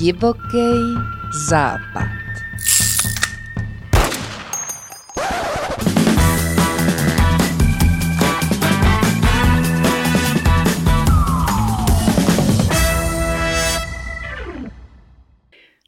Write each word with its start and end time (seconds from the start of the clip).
Divoký 0.00 0.94
západ. 1.48 2.08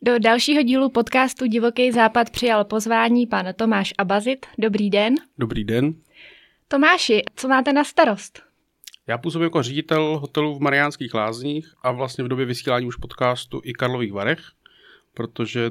Do 0.03 0.19
dalšího 0.19 0.63
dílu 0.63 0.89
podcastu 0.91 1.47
Divoký 1.47 1.93
západ 1.93 2.31
přijal 2.31 2.65
pozvání 2.65 3.27
pan 3.27 3.47
Tomáš 3.57 3.95
Abazit. 3.99 4.47
Dobrý 4.59 4.91
den. 4.91 5.15
Dobrý 5.39 5.65
den. 5.65 5.95
Tomáši, 6.69 7.23
co 7.37 7.49
máte 7.49 7.73
na 7.73 7.85
starost? 7.85 8.52
Já 9.07 9.19
působím 9.19 9.45
jako 9.45 9.63
ředitel 9.63 10.19
hotelu 10.19 10.55
v 10.55 10.61
Mariánských 10.61 11.15
lázních 11.15 11.75
a 11.83 11.91
vlastně 11.93 12.25
v 12.25 12.29
době 12.29 12.47
vysílání 12.47 12.87
už 12.87 12.97
podcastu 12.97 13.61
i 13.65 13.73
Karlových 13.73 14.13
Varech, 14.13 14.41
protože 15.15 15.71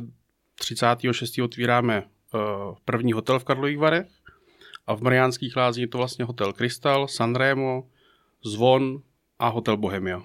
36. 0.55 1.39
otvíráme 1.39 2.03
uh, 2.03 2.41
první 2.85 3.13
hotel 3.13 3.39
v 3.39 3.43
Karlových 3.43 3.77
Varech 3.77 4.07
a 4.87 4.95
v 4.95 5.01
Mariánských 5.01 5.55
lázních 5.55 5.81
je 5.81 5.87
to 5.87 5.97
vlastně 5.97 6.25
hotel 6.25 6.53
Krystal, 6.53 7.07
Sanremo, 7.07 7.87
Zvon 8.45 9.01
a 9.39 9.47
hotel 9.47 9.77
Bohemia. 9.77 10.23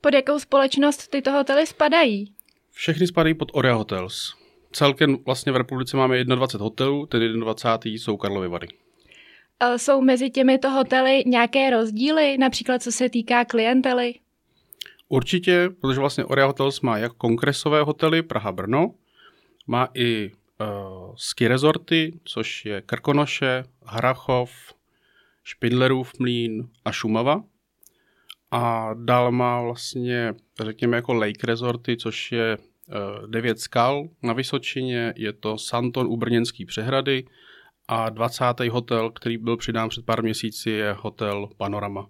Pod 0.00 0.14
jakou 0.14 0.38
společnost 0.38 1.08
tyto 1.08 1.32
hotely 1.32 1.66
spadají? 1.66 2.34
Všechny 2.72 3.06
spadají 3.06 3.34
pod 3.34 3.50
Orea 3.54 3.74
Hotels. 3.74 4.34
Celkem 4.72 5.18
vlastně 5.26 5.52
v 5.52 5.56
republice 5.56 5.96
máme 5.96 6.24
21 6.24 6.64
hotelů, 6.64 7.06
ten 7.06 7.40
21. 7.40 7.96
jsou 7.96 8.16
Karlovy 8.16 8.48
Vary. 8.48 8.68
E, 9.60 9.78
jsou 9.78 10.00
mezi 10.00 10.30
těmito 10.30 10.70
hotely 10.70 11.22
nějaké 11.26 11.70
rozdíly, 11.70 12.38
například 12.38 12.82
co 12.82 12.92
se 12.92 13.08
týká 13.08 13.44
klientely? 13.44 14.14
Určitě, 15.08 15.70
protože 15.80 16.00
vlastně 16.00 16.24
Orea 16.24 16.46
Hotels 16.46 16.80
má 16.80 16.98
jak 16.98 17.12
kongresové 17.12 17.82
hotely 17.82 18.22
Praha-Brno, 18.22 18.94
má 19.66 19.88
i 19.94 20.30
uh, 20.60 21.14
ski 21.16 21.48
resorty, 21.48 22.20
což 22.24 22.64
je 22.64 22.82
Krkonoše, 22.82 23.64
Hrachov, 23.84 24.50
Špindlerův 25.44 26.18
mlín 26.18 26.68
a 26.84 26.92
Šumava. 26.92 27.44
A 28.50 28.90
dál 28.94 29.32
má 29.32 29.62
vlastně, 29.62 30.34
řekněme, 30.60 30.96
jako 30.96 31.14
lake 31.14 31.46
resorty, 31.46 31.96
což 31.96 32.32
je 32.32 32.58
uh, 32.58 33.26
devět 33.26 33.60
skal 33.60 34.08
na 34.22 34.32
Vysočině, 34.32 35.14
je 35.16 35.32
to 35.32 35.58
Santon 35.58 36.06
u 36.06 36.16
Brněnský 36.16 36.64
přehrady 36.64 37.24
a 37.88 38.08
20. 38.08 38.44
hotel, 38.70 39.10
který 39.10 39.38
byl 39.38 39.56
přidán 39.56 39.88
před 39.88 40.04
pár 40.04 40.22
měsíci, 40.22 40.70
je 40.70 40.92
hotel 40.98 41.48
Panorama 41.56 42.00
uh, 42.00 42.08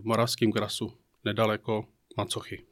v 0.00 0.04
Moravském 0.04 0.52
krasu, 0.52 0.92
nedaleko 1.24 1.84
Macochy. 2.16 2.62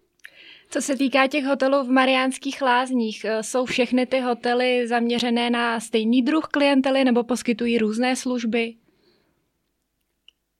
Co 0.70 0.82
se 0.82 0.96
týká 0.96 1.26
těch 1.26 1.44
hotelů 1.44 1.84
v 1.84 1.90
Mariánských 1.90 2.62
lázních, 2.62 3.24
eh, 3.24 3.42
jsou 3.42 3.64
všechny 3.64 4.06
ty 4.06 4.20
hotely 4.20 4.88
zaměřené 4.88 5.50
na 5.50 5.80
stejný 5.80 6.22
druh 6.22 6.44
klientely 6.44 7.04
nebo 7.04 7.24
poskytují 7.24 7.78
různé 7.78 8.16
služby? 8.16 8.74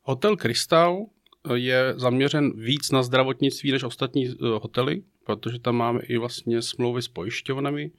Hotel 0.03 0.37
Krystal 0.37 1.07
je 1.55 1.95
zaměřen 1.97 2.53
víc 2.61 2.91
na 2.91 3.03
zdravotnictví 3.03 3.73
než 3.73 3.83
ostatní 3.83 4.35
hotely, 4.41 5.03
protože 5.25 5.59
tam 5.59 5.77
máme 5.77 6.01
i 6.01 6.19
vlastně 6.19 6.63
smlouvy 6.63 7.03
s 7.03 7.09
pojišťovnami, 7.09 7.91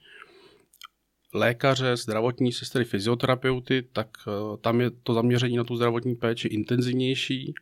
lékaře, 1.34 1.96
zdravotní 1.96 2.52
sestry, 2.52 2.84
fyzioterapeuty, 2.84 3.82
tak 3.92 4.08
uh, 4.26 4.56
tam 4.56 4.80
je 4.80 4.90
to 4.90 5.14
zaměření 5.14 5.56
na 5.56 5.64
tu 5.64 5.76
zdravotní 5.76 6.14
péči 6.14 6.48
intenzivnější 6.48 7.54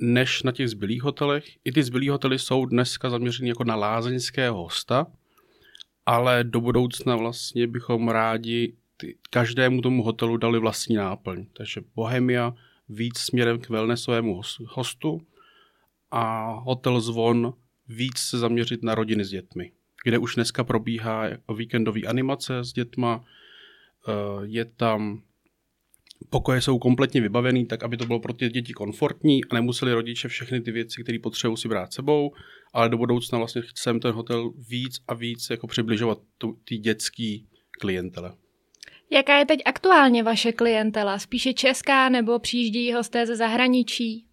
než 0.00 0.42
na 0.42 0.52
těch 0.52 0.68
zbylých 0.68 1.02
hotelech. 1.02 1.44
I 1.64 1.72
ty 1.72 1.82
zbylý 1.82 2.08
hotely 2.08 2.38
jsou 2.38 2.66
dneska 2.66 3.10
zaměřeny 3.10 3.48
jako 3.48 3.64
na 3.64 3.76
lázeňského 3.76 4.62
hosta, 4.62 5.06
ale 6.06 6.44
do 6.44 6.60
budoucna 6.60 7.16
vlastně 7.16 7.66
bychom 7.66 8.08
rádi 8.08 8.76
ty, 8.96 9.18
každému 9.30 9.82
tomu 9.82 10.02
hotelu 10.02 10.36
dali 10.36 10.58
vlastní 10.58 10.96
náplň. 10.96 11.46
Takže 11.52 11.80
Bohemia 11.94 12.54
víc 12.88 13.18
směrem 13.18 13.60
k 13.60 13.68
wellnessovému 13.68 14.40
hostu 14.66 15.20
a 16.10 16.52
hotel 16.52 17.00
Zvon 17.00 17.54
víc 17.88 18.18
se 18.18 18.38
zaměřit 18.38 18.82
na 18.82 18.94
rodiny 18.94 19.24
s 19.24 19.30
dětmi, 19.30 19.72
kde 20.04 20.18
už 20.18 20.34
dneska 20.34 20.64
probíhá 20.64 21.24
víkendový 21.56 22.06
animace 22.06 22.64
s 22.64 22.72
dětma, 22.72 23.24
eh, 24.08 24.12
je 24.42 24.64
tam 24.64 25.22
pokoje 26.30 26.60
jsou 26.60 26.78
kompletně 26.78 27.20
vybavený, 27.20 27.66
tak 27.66 27.82
aby 27.82 27.96
to 27.96 28.06
bylo 28.06 28.20
pro 28.20 28.32
ty 28.32 28.48
děti 28.48 28.72
komfortní 28.72 29.44
a 29.44 29.54
nemuseli 29.54 29.92
rodiče 29.92 30.28
všechny 30.28 30.60
ty 30.60 30.72
věci, 30.72 31.02
které 31.02 31.18
potřebují 31.18 31.56
si 31.56 31.68
brát 31.68 31.92
sebou, 31.92 32.32
ale 32.72 32.88
do 32.88 32.98
budoucna 32.98 33.38
vlastně 33.38 33.62
chcem 33.62 34.00
ten 34.00 34.12
hotel 34.12 34.52
víc 34.68 34.98
a 35.08 35.14
víc 35.14 35.50
jako 35.50 35.66
přibližovat 35.66 36.18
ty 36.64 36.78
dětský 36.78 37.46
klientele. 37.80 38.34
Jaká 39.10 39.38
je 39.38 39.46
teď 39.46 39.60
aktuálně 39.64 40.22
vaše 40.22 40.52
klientela? 40.52 41.18
Spíše 41.18 41.52
česká 41.52 42.08
nebo 42.08 42.38
přijíždí 42.38 42.92
hosté 42.92 43.26
ze 43.26 43.36
zahraničí? 43.36 44.26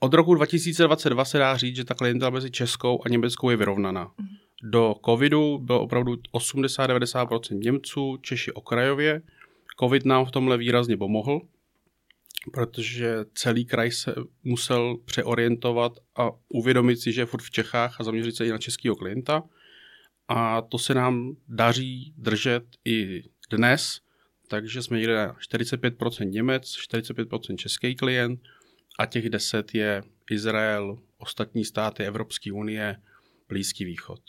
Od 0.00 0.14
roku 0.14 0.34
2022 0.34 1.24
se 1.24 1.38
dá 1.38 1.56
říct, 1.56 1.76
že 1.76 1.84
ta 1.84 1.94
klientela 1.94 2.30
mezi 2.30 2.50
českou 2.50 3.02
a 3.04 3.08
německou 3.08 3.50
je 3.50 3.56
vyrovnaná. 3.56 4.12
Do 4.62 4.94
covidu 5.04 5.58
bylo 5.58 5.80
opravdu 5.80 6.14
80-90% 6.14 7.58
Němců, 7.58 8.16
Češi 8.16 8.52
okrajově. 8.52 9.22
Covid 9.80 10.04
nám 10.04 10.24
v 10.24 10.30
tomhle 10.30 10.58
výrazně 10.58 10.96
pomohl, 10.96 11.40
protože 12.52 13.16
celý 13.34 13.64
kraj 13.64 13.90
se 13.90 14.14
musel 14.44 14.96
přeorientovat 15.04 15.92
a 16.16 16.30
uvědomit 16.48 16.96
si, 16.96 17.12
že 17.12 17.20
je 17.20 17.26
furt 17.26 17.42
v 17.42 17.50
Čechách 17.50 18.00
a 18.00 18.04
zaměřit 18.04 18.36
se 18.36 18.46
i 18.46 18.50
na 18.50 18.58
českého 18.58 18.96
klienta. 18.96 19.42
A 20.28 20.62
to 20.62 20.78
se 20.78 20.94
nám 20.94 21.36
daří 21.48 22.14
držet 22.16 22.64
i 22.84 23.22
dnes, 23.50 24.00
takže 24.48 24.82
jsme 24.82 24.96
někde 24.96 25.14
na 25.14 25.32
45% 25.32 26.30
Němec, 26.30 26.62
45% 26.64 27.56
český 27.56 27.94
klient 27.94 28.40
a 28.98 29.06
těch 29.06 29.30
10 29.30 29.74
je 29.74 30.02
Izrael, 30.30 30.98
ostatní 31.18 31.64
státy 31.64 32.04
Evropské 32.04 32.52
unie, 32.52 32.96
Blízký 33.48 33.84
východ. 33.84 34.20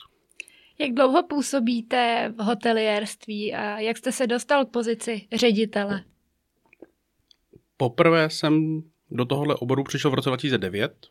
Jak 0.78 0.94
dlouho 0.94 1.22
působíte 1.22 2.32
v 2.38 2.42
hotelierství 2.42 3.54
a 3.54 3.78
jak 3.78 3.96
jste 3.96 4.12
se 4.12 4.26
dostal 4.26 4.64
k 4.64 4.70
pozici 4.70 5.28
ředitele? 5.32 6.04
Poprvé 7.76 8.30
jsem 8.30 8.82
do 9.10 9.24
tohohle 9.24 9.54
oboru 9.54 9.84
přišel 9.84 10.10
v 10.10 10.14
roce 10.14 10.30
2009 10.30 11.06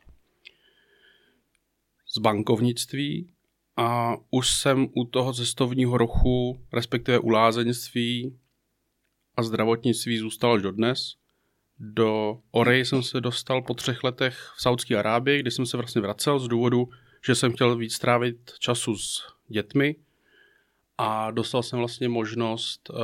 z 2.07 2.17
bankovnictví 2.17 3.33
a 3.77 4.15
už 4.31 4.51
jsem 4.51 4.87
u 4.95 5.05
toho 5.05 5.33
cestovního 5.33 5.97
ruchu, 5.97 6.59
respektive 6.73 7.19
u 7.19 7.29
lázeňství 7.29 8.39
a 9.37 9.43
zdravotnictví 9.43 10.17
zůstal 10.17 10.53
až 10.53 10.61
dodnes. 10.61 11.15
Do 11.79 12.39
Orej 12.51 12.85
jsem 12.85 13.03
se 13.03 13.21
dostal 13.21 13.61
po 13.61 13.73
třech 13.73 14.03
letech 14.03 14.53
v 14.57 14.61
Saudské 14.61 14.97
Arábii, 14.97 15.39
kdy 15.39 15.51
jsem 15.51 15.65
se 15.65 15.77
vlastně 15.77 16.01
vracel 16.01 16.39
z 16.39 16.47
důvodu, 16.47 16.89
že 17.25 17.35
jsem 17.35 17.53
chtěl 17.53 17.75
víc 17.75 17.93
strávit 17.93 18.51
času 18.59 18.97
s 18.97 19.32
dětmi 19.47 19.95
a 20.97 21.31
dostal 21.31 21.63
jsem 21.63 21.79
vlastně 21.79 22.09
možnost 22.09 22.89
uh, 22.89 22.97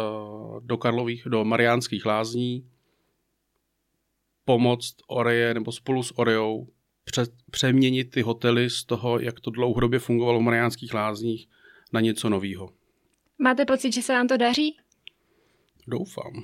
do 0.60 0.78
Karlových, 0.78 1.24
do 1.26 1.46
Mariánských 1.46 2.06
lázní 2.06 2.70
pomoct 4.46 4.96
Oreje 5.08 5.54
nebo 5.54 5.72
spolu 5.72 6.04
s 6.04 6.18
Orejou 6.20 6.68
před, 7.04 7.32
přeměnit 7.52 8.12
ty 8.12 8.22
hotely 8.22 8.70
z 8.70 8.84
toho, 8.84 9.20
jak 9.20 9.40
to 9.40 9.52
dlouhodobě 9.52 10.00
fungovalo 10.00 10.40
v 10.40 10.44
Mariánských 10.44 10.94
lázních, 10.94 11.48
na 11.94 12.00
něco 12.00 12.30
nového. 12.30 12.70
Máte 13.40 13.66
pocit, 13.66 13.94
že 13.94 14.02
se 14.02 14.14
vám 14.14 14.28
to 14.28 14.38
daří? 14.38 14.78
Doufám. 15.88 16.44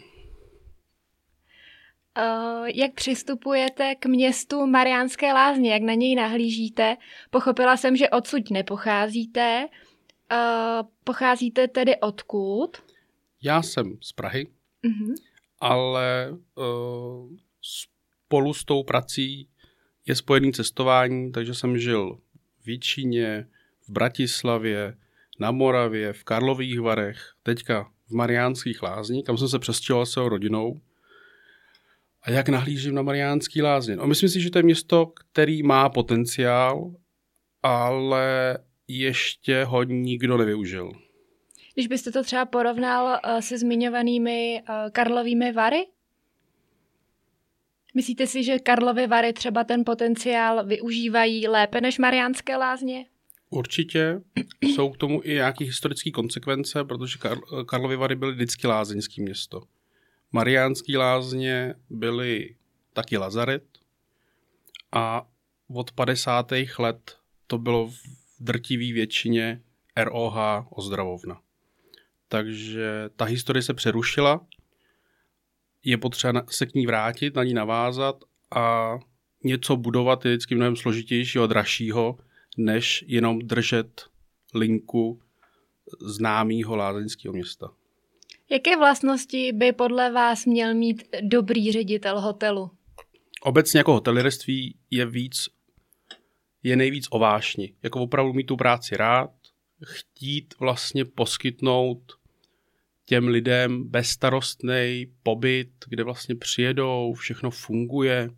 Uh, 2.17 2.67
jak 2.67 2.93
přistupujete 2.93 3.95
k 3.95 4.05
městu 4.05 4.65
Mariánské 4.65 5.33
lázně, 5.33 5.73
jak 5.73 5.81
na 5.81 5.93
něj 5.93 6.15
nahlížíte? 6.15 6.97
Pochopila 7.29 7.77
jsem, 7.77 7.95
že 7.95 8.09
odsud 8.09 8.51
nepocházíte. 8.51 9.67
Uh, 10.31 10.87
pocházíte 11.03 11.67
tedy 11.67 11.95
odkud? 11.99 12.77
Já 13.43 13.61
jsem 13.61 13.97
z 14.01 14.11
Prahy, 14.11 14.47
uh-huh. 14.83 15.13
ale 15.59 16.29
uh, 16.55 17.29
spolu 17.61 18.53
s 18.53 18.65
tou 18.65 18.83
prací 18.83 19.49
je 20.05 20.15
spojený 20.15 20.53
cestování, 20.53 21.31
takže 21.31 21.53
jsem 21.53 21.77
žil 21.77 22.19
v 22.61 22.65
Víčíně, 22.65 23.47
v 23.87 23.89
Bratislavě, 23.89 24.97
na 25.39 25.51
Moravě, 25.51 26.13
v 26.13 26.23
Karlových 26.23 26.79
Varech, 26.79 27.33
teďka 27.43 27.91
v 28.07 28.11
Mariánských 28.11 28.83
lázních, 28.83 29.25
kam 29.25 29.37
jsem 29.37 29.47
se 29.47 29.59
přestěhoval 29.59 30.05
svou 30.05 30.29
rodinou. 30.29 30.81
A 32.25 32.31
jak 32.31 32.49
nahlížím 32.49 32.95
na 32.95 33.01
Mariánský 33.01 33.61
lázně? 33.61 33.95
No, 33.95 34.07
myslím 34.07 34.29
si, 34.29 34.41
že 34.41 34.49
to 34.49 34.59
je 34.59 34.63
město, 34.63 35.05
který 35.05 35.63
má 35.63 35.89
potenciál, 35.89 36.91
ale 37.63 38.57
ještě 38.87 39.63
ho 39.63 39.83
nikdo 39.83 40.37
nevyužil. 40.37 40.91
Když 41.73 41.87
byste 41.87 42.11
to 42.11 42.23
třeba 42.23 42.45
porovnal 42.45 43.05
uh, 43.05 43.39
se 43.39 43.57
zmiňovanými 43.57 44.61
uh, 44.69 44.75
Karlovými 44.91 45.51
Vary? 45.51 45.85
Myslíte 47.95 48.27
si, 48.27 48.43
že 48.43 48.59
Karlovy 48.59 49.07
Vary 49.07 49.33
třeba 49.33 49.63
ten 49.63 49.85
potenciál 49.85 50.65
využívají 50.65 51.47
lépe 51.47 51.81
než 51.81 51.99
Mariánské 51.99 52.57
lázně? 52.57 53.05
Určitě 53.49 54.21
jsou 54.61 54.89
k 54.89 54.97
tomu 54.97 55.21
i 55.23 55.33
nějaké 55.33 55.65
historické 55.65 56.11
konsekvence, 56.11 56.83
protože 56.83 57.17
Kar- 57.17 57.65
Karlovy 57.65 57.95
Vary 57.95 58.15
byly 58.15 58.33
vždycky 58.33 58.67
lázeňské 58.67 59.21
město. 59.21 59.61
Mariánský 60.35 60.97
lázně 60.97 61.75
byly 61.89 62.55
taky 62.93 63.17
lazaret 63.17 63.63
a 64.91 65.27
od 65.67 65.91
50. 65.91 66.51
let 66.79 67.17
to 67.47 67.57
bylo 67.57 67.87
v 67.87 67.97
drtivý 68.39 68.93
většině 68.93 69.61
ROH 69.97 70.37
ozdravovna. 70.69 71.41
Takže 72.27 73.09
ta 73.15 73.25
historie 73.25 73.61
se 73.63 73.73
přerušila, 73.73 74.45
je 75.83 75.97
potřeba 75.97 76.43
se 76.49 76.65
k 76.65 76.73
ní 76.73 76.85
vrátit, 76.85 77.35
na 77.35 77.43
ní 77.43 77.53
navázat 77.53 78.23
a 78.55 78.97
něco 79.43 79.75
budovat 79.75 80.25
je 80.25 80.31
vždycky 80.31 80.55
mnohem 80.55 80.75
složitějšího 80.75 81.43
a 81.43 81.47
dražšího, 81.47 82.17
než 82.57 83.05
jenom 83.07 83.39
držet 83.39 84.05
linku 84.53 85.21
známého 86.01 86.75
lázeňského 86.75 87.33
města. 87.33 87.73
Jaké 88.49 88.77
vlastnosti 88.77 89.51
by 89.53 89.71
podle 89.71 90.11
vás 90.11 90.45
měl 90.45 90.73
mít 90.73 91.03
dobrý 91.21 91.71
ředitel 91.71 92.21
hotelu? 92.21 92.71
Obecně 93.41 93.77
jako 93.77 93.93
hotelierství 93.93 94.77
je 94.91 95.05
víc, 95.05 95.49
je 96.63 96.75
nejvíc 96.75 97.07
o 97.11 97.19
vášni. 97.19 97.73
Jako 97.83 98.01
opravdu 98.01 98.33
mít 98.33 98.43
tu 98.43 98.55
práci 98.55 98.97
rád, 98.97 99.31
chtít 99.85 100.53
vlastně 100.59 101.05
poskytnout 101.05 102.19
těm 103.05 103.27
lidem 103.27 103.83
bezstarostný 103.89 105.05
pobyt, 105.23 105.69
kde 105.87 106.03
vlastně 106.03 106.35
přijedou, 106.35 107.13
všechno 107.13 107.51
funguje, 107.51 108.29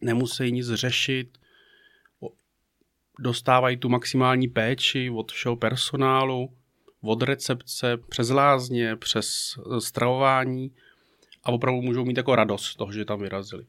nemusí 0.00 0.52
nic 0.52 0.66
řešit, 0.66 1.38
dostávají 3.20 3.76
tu 3.76 3.88
maximální 3.88 4.48
péči 4.48 5.10
od 5.10 5.32
všeho 5.32 5.56
personálu, 5.56 6.56
od 7.04 7.22
recepce, 7.22 7.96
přes 7.96 8.30
lázně, 8.30 8.96
přes 8.96 9.28
eh, 9.58 9.80
stravování 9.80 10.70
a 11.44 11.52
opravdu 11.52 11.82
můžou 11.82 12.04
mít 12.04 12.16
jako 12.16 12.36
radost 12.36 12.64
z 12.64 12.76
toho, 12.76 12.92
že 12.92 13.04
tam 13.04 13.20
vyrazili. 13.20 13.66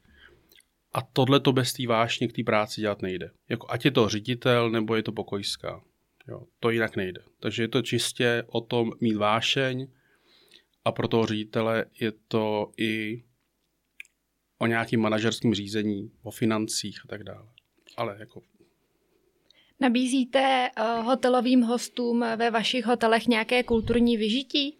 A 0.92 1.02
tohle 1.02 1.40
to 1.40 1.52
bez 1.52 1.72
té 1.72 1.86
vášně 1.86 2.28
k 2.28 2.32
té 2.32 2.42
práci 2.44 2.80
dělat 2.80 3.02
nejde. 3.02 3.30
Jako 3.48 3.66
ať 3.70 3.84
je 3.84 3.90
to 3.90 4.08
ředitel, 4.08 4.70
nebo 4.70 4.96
je 4.96 5.02
to 5.02 5.12
pokojská. 5.12 5.82
Jo, 6.28 6.42
to 6.60 6.70
jinak 6.70 6.96
nejde. 6.96 7.20
Takže 7.40 7.62
je 7.62 7.68
to 7.68 7.82
čistě 7.82 8.44
o 8.46 8.60
tom 8.60 8.92
mít 9.00 9.16
vášeň 9.16 9.88
a 10.84 10.92
pro 10.92 11.08
toho 11.08 11.26
ředitele 11.26 11.84
je 12.00 12.12
to 12.28 12.70
i 12.78 13.24
o 14.58 14.66
nějakým 14.66 15.00
manažerském 15.00 15.54
řízení, 15.54 16.10
o 16.22 16.30
financích 16.30 17.00
a 17.04 17.08
tak 17.08 17.24
dále. 17.24 17.48
Ale 17.96 18.16
jako 18.18 18.42
Nabízíte 19.80 20.70
uh, 20.78 21.06
hotelovým 21.06 21.62
hostům 21.62 22.24
ve 22.36 22.50
vašich 22.50 22.84
hotelech 22.84 23.26
nějaké 23.26 23.62
kulturní 23.62 24.16
vyžití? 24.16 24.78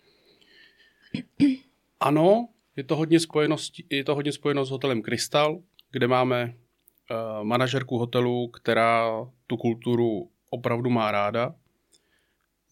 Ano, 2.01 2.49
je 2.77 2.85
to 2.85 2.97
hodně 2.97 3.21
spojeno 3.21 3.59
s, 3.59 3.73
je 3.91 4.05
to 4.05 4.15
hodně 4.15 4.33
spojeno 4.33 4.65
s 4.65 4.71
hotelem 4.71 5.03
Krystal, 5.03 5.63
kde 5.91 6.09
máme 6.09 6.45
uh, 6.45 7.45
manažerku 7.45 7.99
hotelu, 7.99 8.49
která 8.49 9.27
tu 9.47 9.57
kulturu 9.57 10.31
opravdu 10.51 10.91
má 10.91 11.11
ráda. 11.11 11.55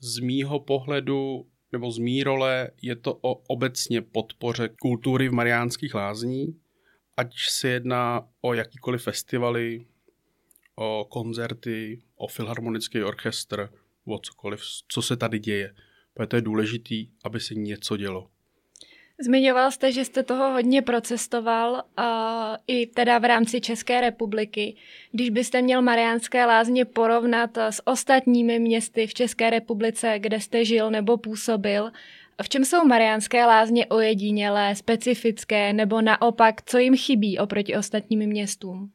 Z 0.00 0.18
mýho 0.18 0.60
pohledu 0.60 1.46
nebo 1.72 1.90
z 1.90 1.98
mý 1.98 2.24
role 2.24 2.70
je 2.82 2.96
to 2.96 3.18
o 3.20 3.34
obecně 3.34 4.02
podpoře 4.02 4.68
kultury 4.80 5.28
v 5.28 5.32
Mariánských 5.32 5.94
lázní, 5.94 6.60
ať 7.16 7.34
se 7.48 7.68
jedná 7.68 8.28
o 8.40 8.54
jakýkoliv 8.54 9.02
festivaly, 9.02 9.86
o 10.76 11.06
koncerty, 11.10 12.02
o 12.24 12.26
filharmonický 12.26 13.02
orchestr, 13.02 13.68
o 14.04 14.18
cokoliv, 14.18 14.60
co 14.88 15.02
se 15.02 15.16
tady 15.16 15.38
děje. 15.38 15.74
Protože 16.14 16.26
to 16.26 16.36
je 16.36 16.42
důležitý, 16.42 17.08
aby 17.24 17.40
se 17.40 17.54
něco 17.54 17.96
dělo. 17.96 18.30
Zmiňoval 19.20 19.70
jste, 19.70 19.92
že 19.92 20.04
jste 20.04 20.22
toho 20.22 20.52
hodně 20.52 20.82
procestoval 20.82 21.72
uh, 21.72 22.04
i 22.66 22.86
teda 22.86 23.18
v 23.18 23.24
rámci 23.24 23.60
České 23.60 24.00
republiky. 24.00 24.76
Když 25.12 25.30
byste 25.30 25.62
měl 25.62 25.82
Mariánské 25.82 26.46
lázně 26.46 26.84
porovnat 26.84 27.58
s 27.58 27.86
ostatními 27.86 28.58
městy 28.58 29.06
v 29.06 29.14
České 29.14 29.50
republice, 29.50 30.18
kde 30.18 30.40
jste 30.40 30.64
žil 30.64 30.90
nebo 30.90 31.16
působil, 31.16 31.90
v 32.42 32.48
čem 32.48 32.64
jsou 32.64 32.84
Mariánské 32.84 33.46
lázně 33.46 33.86
ojedinělé, 33.86 34.74
specifické, 34.74 35.72
nebo 35.72 36.00
naopak, 36.00 36.62
co 36.62 36.78
jim 36.78 36.96
chybí 36.96 37.38
oproti 37.38 37.76
ostatním 37.76 38.20
městům? 38.20 38.90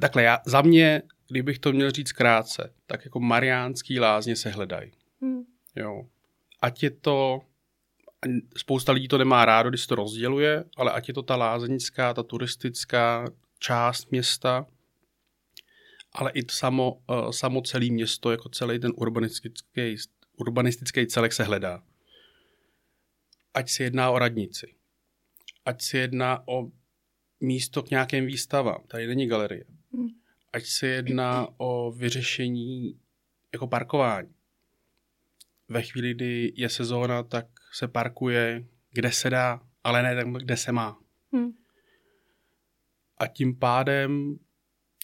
Takhle, 0.00 0.22
já, 0.22 0.38
za 0.46 0.62
mě, 0.62 1.02
kdybych 1.28 1.58
to 1.58 1.72
měl 1.72 1.90
říct 1.90 2.12
krátce, 2.12 2.72
tak 2.86 3.04
jako 3.04 3.20
Mariánský 3.20 4.00
lázně 4.00 4.36
se 4.36 4.50
hledají. 4.50 4.92
Hmm. 5.20 5.44
Jo. 5.76 6.06
Ať 6.62 6.82
je 6.82 6.90
to 6.90 7.40
spousta 8.56 8.92
lidí 8.92 9.08
to 9.08 9.18
nemá 9.18 9.44
rádo, 9.44 9.68
když 9.68 9.80
se 9.80 9.88
to 9.88 9.94
rozděluje, 9.94 10.64
ale 10.76 10.92
ať 10.92 11.08
je 11.08 11.14
to 11.14 11.22
ta 11.22 11.36
lázeňská, 11.36 12.14
ta 12.14 12.22
turistická 12.22 13.24
část 13.58 14.10
města, 14.10 14.66
ale 16.12 16.30
i 16.34 16.42
samo, 16.50 16.92
uh, 16.92 17.30
samo 17.30 17.62
celé 17.62 17.86
město, 17.86 18.30
jako 18.30 18.48
celý 18.48 18.78
ten 18.78 18.92
urbanistický, 18.96 19.96
urbanistický 20.36 21.06
celek 21.06 21.32
se 21.32 21.44
hledá. 21.44 21.82
Ať 23.54 23.70
se 23.70 23.82
jedná 23.84 24.10
o 24.10 24.18
radnici, 24.18 24.74
ať 25.64 25.82
se 25.82 25.98
jedná 25.98 26.48
o 26.48 26.70
místo 27.40 27.82
k 27.82 27.90
nějakým 27.90 28.26
výstavám, 28.26 28.82
tady 28.88 29.06
není 29.06 29.26
galerie, 29.26 29.64
hmm. 29.92 30.08
Ať 30.56 30.64
se 30.64 30.86
jedná 30.86 31.48
o 31.56 31.92
vyřešení 31.92 33.00
jako 33.52 33.66
parkování. 33.66 34.34
Ve 35.68 35.82
chvíli, 35.82 36.14
kdy 36.14 36.52
je 36.56 36.68
sezóna, 36.68 37.22
tak 37.22 37.46
se 37.72 37.88
parkuje, 37.88 38.66
kde 38.92 39.12
se 39.12 39.30
dá, 39.30 39.60
ale 39.84 40.02
ne 40.02 40.16
tam, 40.16 40.32
kde 40.32 40.56
se 40.56 40.72
má. 40.72 40.98
Hmm. 41.32 41.52
A 43.18 43.26
tím 43.26 43.58
pádem 43.58 44.38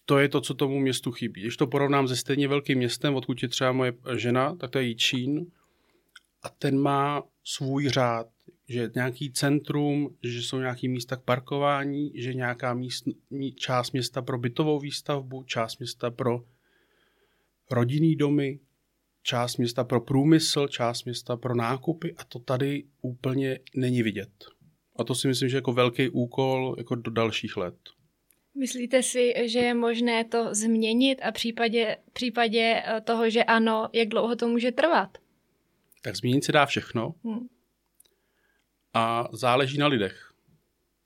to 0.06 0.18
je 0.18 0.28
to, 0.28 0.40
co 0.40 0.54
tomu 0.54 0.78
městu 0.78 1.12
chybí. 1.12 1.40
Když 1.40 1.56
to 1.56 1.66
porovnám 1.66 2.08
se 2.08 2.16
stejně 2.16 2.48
velkým 2.48 2.78
městem, 2.78 3.14
odkud 3.14 3.42
je 3.42 3.48
třeba 3.48 3.72
moje 3.72 3.92
žena, 4.16 4.56
tak 4.56 4.70
to 4.70 4.78
je 4.78 4.84
Jičín. 4.84 5.52
A 6.42 6.48
ten 6.48 6.78
má 6.78 7.22
svůj 7.44 7.88
řád, 7.88 8.26
že 8.72 8.80
je 8.80 8.90
nějaký 8.94 9.32
centrum, 9.32 10.16
že 10.22 10.42
jsou 10.42 10.58
nějaký 10.58 10.88
místa 10.88 11.16
k 11.16 11.22
parkování, 11.22 12.12
že 12.14 12.34
nějaká 12.34 12.74
míst, 12.74 13.04
část 13.56 13.92
města 13.92 14.22
pro 14.22 14.38
bytovou 14.38 14.78
výstavbu, 14.78 15.42
část 15.42 15.78
města 15.78 16.10
pro 16.10 16.44
rodinný 17.70 18.16
domy, 18.16 18.58
část 19.22 19.56
města 19.56 19.84
pro 19.84 20.00
průmysl, 20.00 20.68
část 20.68 21.04
města 21.04 21.36
pro 21.36 21.54
nákupy 21.54 22.14
a 22.18 22.24
to 22.24 22.38
tady 22.38 22.84
úplně 23.00 23.58
není 23.74 24.02
vidět. 24.02 24.30
A 24.96 25.04
to 25.04 25.14
si 25.14 25.28
myslím, 25.28 25.48
že 25.48 25.56
jako 25.56 25.72
velký 25.72 26.08
úkol 26.08 26.74
jako 26.78 26.94
do 26.94 27.10
dalších 27.10 27.56
let. 27.56 27.74
Myslíte 28.54 29.02
si, 29.02 29.34
že 29.44 29.58
je 29.58 29.74
možné 29.74 30.24
to 30.24 30.54
změnit 30.54 31.20
a 31.22 31.30
v 31.30 31.34
případě, 31.34 31.96
případě 32.12 32.82
eh, 32.86 33.00
toho, 33.00 33.30
že 33.30 33.44
ano, 33.44 33.88
jak 33.92 34.08
dlouho 34.08 34.36
to 34.36 34.48
může 34.48 34.72
trvat? 34.72 35.18
Tak 36.02 36.16
změnit 36.16 36.44
se 36.44 36.52
dá 36.52 36.66
všechno 36.66 37.14
hmm. 37.24 37.48
A 38.94 39.28
záleží 39.32 39.78
na 39.78 39.86
lidech. 39.86 40.32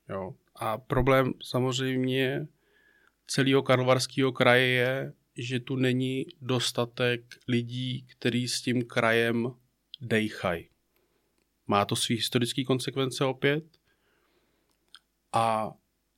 Jo. 0.09 0.35
A 0.55 0.77
problém 0.77 1.33
samozřejmě 1.43 2.47
celého 3.27 3.63
karlovarského 3.63 4.31
kraje 4.31 4.67
je, 4.67 5.13
že 5.37 5.59
tu 5.59 5.75
není 5.75 6.25
dostatek 6.41 7.21
lidí, 7.47 8.05
kteří 8.09 8.47
s 8.47 8.61
tím 8.61 8.85
krajem 8.85 9.51
dejchají. 10.01 10.69
Má 11.67 11.85
to 11.85 11.95
svý 11.95 12.15
historické 12.15 12.63
konsekvence 12.63 13.25
opět 13.25 13.63
a 15.33 15.71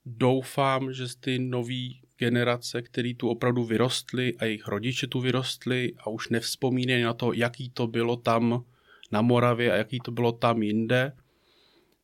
doufám, 0.05 0.93
že 0.93 1.05
ty 1.19 1.39
nové 1.39 1.89
generace, 2.17 2.81
které 2.81 3.13
tu 3.13 3.29
opravdu 3.29 3.63
vyrostly 3.63 4.37
a 4.37 4.45
jejich 4.45 4.67
rodiče 4.67 5.07
tu 5.07 5.19
vyrostly 5.19 5.93
a 5.97 6.09
už 6.09 6.29
nevzpomínají 6.29 7.03
na 7.03 7.13
to, 7.13 7.33
jaký 7.33 7.69
to 7.69 7.87
bylo 7.87 8.15
tam 8.15 8.65
na 9.11 9.21
Moravě 9.21 9.71
a 9.71 9.75
jaký 9.75 9.99
to 9.99 10.11
bylo 10.11 10.31
tam 10.31 10.63
jinde, 10.63 11.11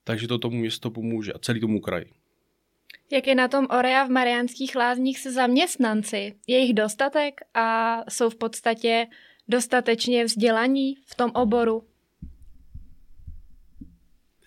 takže 0.06 0.28
to 0.28 0.38
tomu 0.38 0.58
město 0.58 0.92
pomůže 0.92 1.34
a 1.34 1.40
celý 1.40 1.60
tomu 1.60 1.82
kraji. 1.82 2.14
Jak 3.12 3.28
je 3.28 3.36
na 3.36 3.48
tom 3.48 3.68
Orea 3.80 4.04
v 4.04 4.10
Mariánských 4.10 4.76
lázních 4.76 5.20
se 5.20 5.32
zaměstnanci? 5.32 6.36
Je 6.48 6.60
jich 6.60 6.74
dostatek 6.74 7.42
a 7.54 7.98
jsou 8.10 8.30
v 8.30 8.36
podstatě 8.36 9.08
dostatečně 9.48 10.26
vzdělaní 10.26 10.96
v 11.06 11.16
tom 11.16 11.32
oboru? 11.34 11.88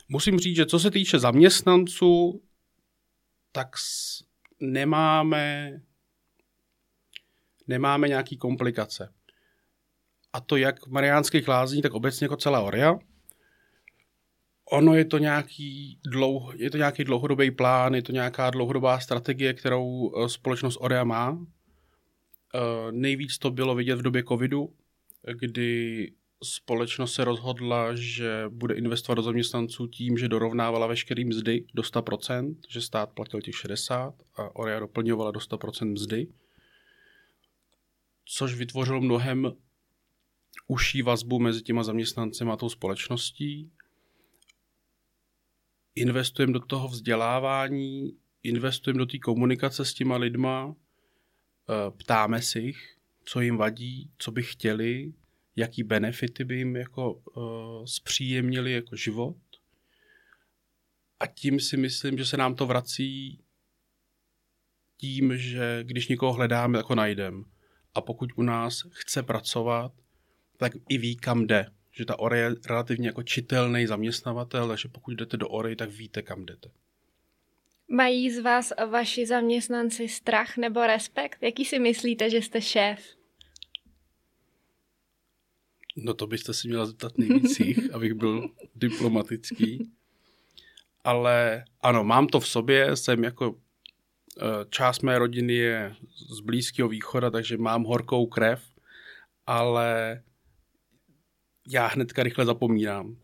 Musím 0.09 0.38
říct, 0.38 0.57
že 0.57 0.67
co 0.67 0.79
se 0.79 0.91
týče 0.91 1.19
zaměstnanců, 1.19 2.43
tak 3.53 3.69
nemáme, 4.61 5.81
nemáme 7.67 8.09
nějaký 8.09 8.37
komplikace. 8.37 9.12
A 10.33 10.41
to 10.41 10.57
jak 10.57 10.87
v 10.87 10.91
Mariánských 10.91 11.49
lázních, 11.49 11.83
tak 11.83 11.95
obecně 11.95 12.25
jako 12.25 12.37
celá 12.37 12.61
Orea 12.61 12.99
ono 14.70 14.94
je 14.94 15.04
to 15.04 15.18
nějaký, 15.18 15.98
dlouho, 16.06 16.52
je 16.56 16.70
to 16.70 16.76
nějaký 16.76 17.04
dlouhodobý 17.04 17.50
plán, 17.50 17.94
je 17.94 18.02
to 18.02 18.12
nějaká 18.12 18.50
dlouhodobá 18.50 19.00
strategie, 19.00 19.54
kterou 19.54 20.12
eh, 20.12 20.28
společnost 20.28 20.78
Orea 20.80 21.04
má 21.04 21.38
Uh, 22.54 22.92
nejvíc 22.92 23.38
to 23.38 23.50
bylo 23.50 23.75
vidět 23.75 23.96
v 23.96 24.02
době 24.02 24.25
covidu, 24.25 24.75
kdy 25.32 26.12
společnost 26.44 27.14
se 27.14 27.25
rozhodla, 27.25 27.94
že 27.94 28.44
bude 28.48 28.75
investovat 28.75 29.14
do 29.14 29.22
zaměstnanců 29.22 29.87
tím, 29.87 30.18
že 30.18 30.28
dorovnávala 30.28 30.87
veškerý 30.87 31.25
mzdy 31.25 31.64
do 31.75 31.82
100%, 31.82 32.56
že 32.68 32.80
stát 32.80 33.10
platil 33.10 33.40
těch 33.40 33.56
60 33.56 34.14
a 34.37 34.56
Orea 34.56 34.80
doplňovala 34.80 35.30
do 35.30 35.40
100% 35.40 35.92
mzdy, 35.92 36.26
což 38.25 38.54
vytvořilo 38.54 39.00
mnohem 39.00 39.52
užší 40.66 41.02
vazbu 41.02 41.38
mezi 41.38 41.62
těma 41.62 41.82
zaměstnanci 41.82 42.44
a 42.44 42.56
tou 42.56 42.68
společností. 42.68 43.70
Investujeme 46.00 46.52
do 46.52 46.61
toho 46.61 46.88
vzdělávání, 46.88 48.17
investujeme 48.43 48.99
do 48.99 49.07
té 49.07 49.19
komunikace 49.19 49.85
s 49.85 49.95
těma 49.95 50.17
lidma, 50.17 50.75
eh, 50.75 51.90
ptáme 51.90 52.43
si 52.43 52.59
jich, 52.59 52.97
co 53.25 53.40
jim 53.40 53.57
vadí, 53.57 54.11
co 54.19 54.31
by 54.31 54.43
chtěli, 54.43 55.12
jaký 55.57 55.83
benefity 55.83 56.45
by 56.45 56.57
jim 56.57 56.76
jako 56.76 57.12
uh, 57.12 57.85
zpříjemnili 57.85 58.73
jako 58.73 58.97
život. 58.97 59.37
A 61.21 61.26
tím 61.26 61.61
si 61.61 61.76
myslím, 61.76 62.19
že 62.19 62.26
se 62.26 62.37
nám 62.37 62.55
to 62.55 62.67
vrací 62.67 63.40
tím, 64.97 65.37
že 65.37 65.81
když 65.83 66.09
někoho 66.09 66.33
hledáme, 66.33 66.78
jako 66.78 66.95
najdeme. 66.95 67.45
A 67.95 68.00
pokud 68.00 68.31
u 68.37 68.43
nás 68.43 68.83
chce 68.90 69.23
pracovat, 69.23 69.93
tak 70.57 70.73
i 70.88 70.99
ví, 70.99 71.17
kam 71.17 71.47
jde. 71.47 71.67
Že 71.99 72.05
ta 72.05 72.19
ORE 72.19 72.38
je 72.38 72.55
relativně 72.67 73.09
jako 73.09 73.23
čitelný 73.23 73.87
zaměstnavatel, 73.87 74.69
takže 74.69 74.88
pokud 74.88 75.11
jdete 75.11 75.37
do 75.37 75.49
ORE, 75.49 75.76
tak 75.76 75.90
víte, 75.90 76.23
kam 76.23 76.47
jdete. 76.47 76.71
Mají 77.88 78.31
z 78.31 78.38
vás 78.38 78.73
vaši 78.90 79.26
zaměstnanci 79.26 80.09
strach 80.09 80.57
nebo 80.57 80.87
respekt? 80.87 81.43
Jaký 81.43 81.64
si 81.64 81.78
myslíte, 81.78 82.31
že 82.31 82.37
jste 82.37 82.61
šéf? 82.61 83.00
No 85.97 86.14
to 86.14 86.26
byste 86.26 86.55
si 86.55 86.69
měla 86.69 86.87
zeptat 86.87 87.19
nejvíc 87.19 87.61
jich, 87.61 87.78
abych 87.95 88.14
byl 88.14 88.50
diplomatický. 88.75 89.90
Ale 91.05 91.64
ano, 91.81 92.05
mám 92.05 92.26
to 92.26 92.40
v 92.40 92.49
sobě, 92.49 92.97
jsem 92.97 93.25
jako 93.25 93.55
eh, 94.38 94.43
část 94.71 95.02
mé 95.02 95.19
rodiny 95.19 95.55
je 95.55 95.95
z 96.31 96.40
Blízkého 96.40 96.88
východa, 96.88 97.31
takže 97.31 97.57
mám 97.57 97.85
horkou 97.85 98.26
krev, 98.26 98.62
ale 99.47 100.23
já 101.68 101.87
hnedka 101.87 102.22
rychle 102.22 102.44
zapomínám. 102.44 103.16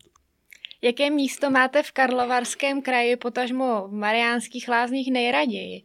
Jaké 0.82 1.10
místo 1.10 1.50
máte 1.50 1.82
v 1.82 1.92
Karlovarském 1.92 2.82
kraji, 2.82 3.16
potažmo 3.16 3.88
v 3.88 3.92
Mariánských 3.92 4.68
lázních 4.68 5.12
nejraději? 5.12 5.82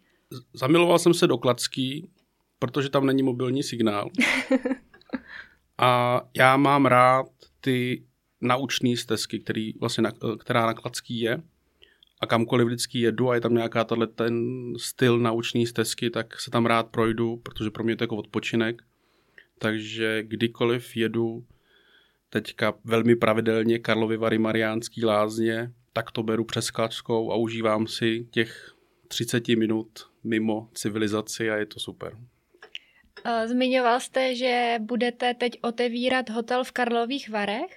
Zamiloval 0.53 0.99
jsem 0.99 1.13
se 1.13 1.27
do 1.27 1.37
Klacký, 1.37 2.09
protože 2.59 2.89
tam 2.89 3.05
není 3.05 3.23
mobilní 3.23 3.63
signál. 3.63 4.09
A 5.77 6.21
já 6.37 6.57
mám 6.57 6.85
rád 6.85 7.25
ty 7.61 8.03
naučné 8.41 8.97
stezky, 8.97 9.39
který 9.39 9.73
vlastně 9.73 10.01
na, 10.01 10.11
která 10.39 10.65
na 10.65 10.73
Klacký 10.73 11.19
je. 11.19 11.41
A 12.21 12.25
kamkoliv 12.25 12.67
vždycky 12.67 12.99
jedu 12.99 13.29
a 13.29 13.35
je 13.35 13.41
tam 13.41 13.53
nějaká 13.53 13.83
tato, 13.83 14.07
ten 14.07 14.45
styl 14.77 15.19
naučné 15.19 15.65
stezky, 15.65 16.09
tak 16.09 16.39
se 16.39 16.51
tam 16.51 16.65
rád 16.65 16.87
projdu, 16.87 17.37
protože 17.37 17.71
pro 17.71 17.83
mě 17.83 17.91
je 17.91 17.97
to 17.97 18.03
jako 18.03 18.15
odpočinek. 18.15 18.81
Takže 19.59 20.23
kdykoliv 20.23 20.97
jedu 20.97 21.45
teďka 22.29 22.73
velmi 22.83 23.15
pravidelně 23.15 23.79
Karlovy 23.79 24.17
Vary 24.17 24.37
Mariánský 24.37 25.05
lázně, 25.05 25.71
tak 25.93 26.11
to 26.11 26.23
beru 26.23 26.43
přes 26.43 26.71
Klačskou 26.71 27.31
a 27.31 27.35
užívám 27.35 27.87
si 27.87 28.27
těch 28.31 28.73
30 29.07 29.47
minut 29.47 29.89
mimo 30.23 30.69
civilizaci 30.73 31.49
a 31.51 31.55
je 31.55 31.65
to 31.65 31.79
super. 31.79 32.17
Eh, 33.25 33.47
zmiňoval 33.47 33.99
jste, 33.99 34.35
že 34.35 34.75
budete 34.79 35.33
teď 35.33 35.59
otevírat 35.61 36.29
hotel 36.29 36.63
v 36.63 36.71
Karlových 36.71 37.29
Varech. 37.29 37.71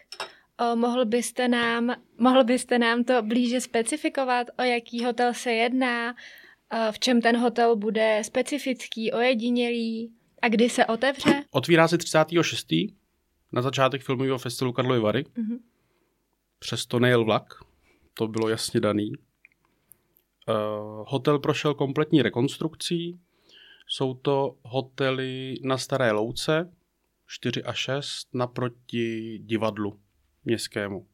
O, 0.61 0.76
mohl, 0.76 1.04
byste 1.04 1.49
nám, 1.49 1.94
mohl 2.18 2.44
byste 2.44 2.78
nám 2.78 3.04
to 3.04 3.23
blíže 3.23 3.61
specifikovat, 3.61 4.47
o 4.59 4.62
jaký 4.62 5.04
hotel 5.04 5.35
se 5.35 5.52
jedná, 5.52 6.14
v 6.90 6.99
čem 6.99 7.21
ten 7.21 7.37
hotel 7.37 7.76
bude 7.76 8.23
specifický, 8.25 9.12
ojedinělý 9.12 10.12
a 10.42 10.49
kdy 10.49 10.68
se 10.68 10.87
otevře? 10.87 11.44
Otvírá 11.50 11.88
se 11.88 11.99
36. 11.99 12.66
na 13.52 13.62
začátek 13.62 14.02
filmového 14.02 14.38
festivalu 14.38 14.73
Karlovy 14.73 15.00
Vary. 15.00 15.23
Mm-hmm. 15.23 15.59
Přesto 16.59 16.99
nejel 16.99 17.25
vlak, 17.25 17.54
to 18.14 18.28
bylo 18.28 18.49
jasně 18.49 18.80
daný. 18.80 19.12
Uh, 19.12 20.54
hotel 21.09 21.38
prošel 21.38 21.75
kompletní 21.75 22.23
rekonstrukcí, 22.23 23.21
jsou 23.87 24.14
to 24.14 24.56
hotely 24.62 25.54
na 25.64 25.78
Staré 25.78 26.12
Louce, 26.12 26.73
4 27.26 27.62
a 27.62 27.73
6, 27.73 28.28
naproti 28.35 29.38
divadlu 29.38 30.00
městskému. 30.44 31.06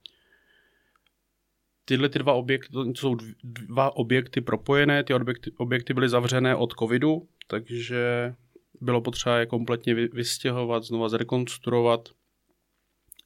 Tyhle 1.85 2.09
ty 2.09 2.19
dva 2.19 2.33
objekty, 2.33 2.73
to 2.73 2.85
jsou 2.95 3.17
dva 3.43 3.97
objekty 3.97 4.41
propojené, 4.41 5.05
ty 5.05 5.15
objekty, 5.15 5.53
objekty 5.57 5.95
byly 5.95 6.09
zavřené 6.09 6.57
od 6.57 6.73
covidu, 6.79 7.29
takže 7.47 8.35
bylo 8.81 9.01
potřeba 9.01 9.39
je 9.39 9.47
kompletně 9.47 9.95
vystěhovat, 9.95 10.85
znova 10.85 11.09
zrekonstruovat. 11.09 12.09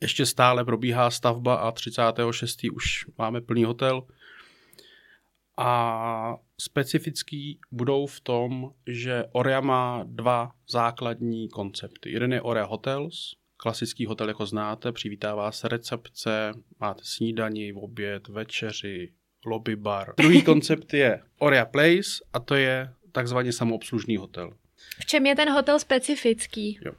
Ještě 0.03 0.27
stále 0.27 0.65
probíhá 0.65 1.11
stavba 1.11 1.55
a 1.55 1.71
36. 1.71 2.61
už 2.73 3.07
máme 3.19 3.41
plný 3.41 3.65
hotel. 3.65 4.03
A 5.57 6.37
specifický 6.61 7.61
budou 7.71 8.07
v 8.07 8.21
tom, 8.21 8.71
že 8.87 9.25
Orea 9.33 9.61
má 9.61 10.05
dva 10.07 10.53
základní 10.71 11.49
koncepty. 11.49 12.13
Jeden 12.13 12.33
je 12.33 12.43
Orea 12.43 12.65
Hotels, 12.65 13.37
klasický 13.57 14.07
hotel, 14.07 14.29
jako 14.29 14.47
znáte, 14.47 14.93
přivítává 14.93 15.53
se 15.53 15.69
recepce, 15.69 16.53
máte 16.81 17.01
snídani, 17.05 17.73
oběd, 17.73 18.29
večeři, 18.29 19.13
lobby 19.47 19.77
bar. 19.77 20.15
Druhý 20.19 20.43
koncept 20.43 20.95
je 20.95 21.23
Orea 21.39 21.65
Place 21.65 22.11
a 22.33 22.41
to 22.41 22.55
je 22.55 22.93
takzvaně 23.13 23.53
samoobslužný 23.53 24.17
hotel. 24.17 24.53
V 25.01 25.07
čem 25.07 25.27
je 25.27 25.37
ten 25.37 25.53
hotel 25.53 25.79
specifický? 25.79 26.79
Jo. 26.85 26.93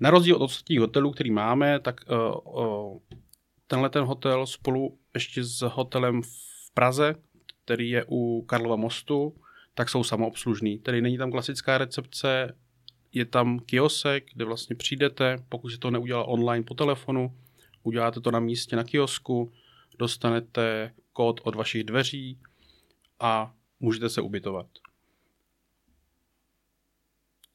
Na 0.00 0.10
rozdíl 0.10 0.36
od 0.36 0.42
ostatních 0.42 0.80
hotelů, 0.80 1.10
který 1.10 1.30
máme, 1.30 1.80
tak 1.80 2.00
uh, 2.10 2.54
uh, 2.64 2.98
tenhle 3.66 3.90
ten 3.90 4.04
hotel 4.04 4.46
spolu 4.46 4.98
ještě 5.14 5.44
s 5.44 5.60
hotelem 5.60 6.22
v 6.22 6.70
Praze, 6.74 7.14
který 7.64 7.90
je 7.90 8.04
u 8.08 8.42
Karlova 8.42 8.76
mostu, 8.76 9.36
tak 9.74 9.88
jsou 9.88 10.04
samoobslužný. 10.04 10.78
Tedy 10.78 11.02
není 11.02 11.18
tam 11.18 11.30
klasická 11.30 11.78
recepce, 11.78 12.56
je 13.12 13.24
tam 13.24 13.58
kiosek, 13.58 14.24
kde 14.32 14.44
vlastně 14.44 14.76
přijdete, 14.76 15.44
pokud 15.48 15.70
se 15.70 15.78
to 15.78 15.90
neudělá 15.90 16.24
online 16.24 16.64
po 16.64 16.74
telefonu, 16.74 17.38
uděláte 17.82 18.20
to 18.20 18.30
na 18.30 18.40
místě 18.40 18.76
na 18.76 18.84
kiosku, 18.84 19.52
dostanete 19.98 20.94
kód 21.12 21.40
od 21.44 21.54
vašich 21.54 21.84
dveří 21.84 22.40
a 23.20 23.54
můžete 23.80 24.08
se 24.08 24.20
ubytovat. 24.20 24.66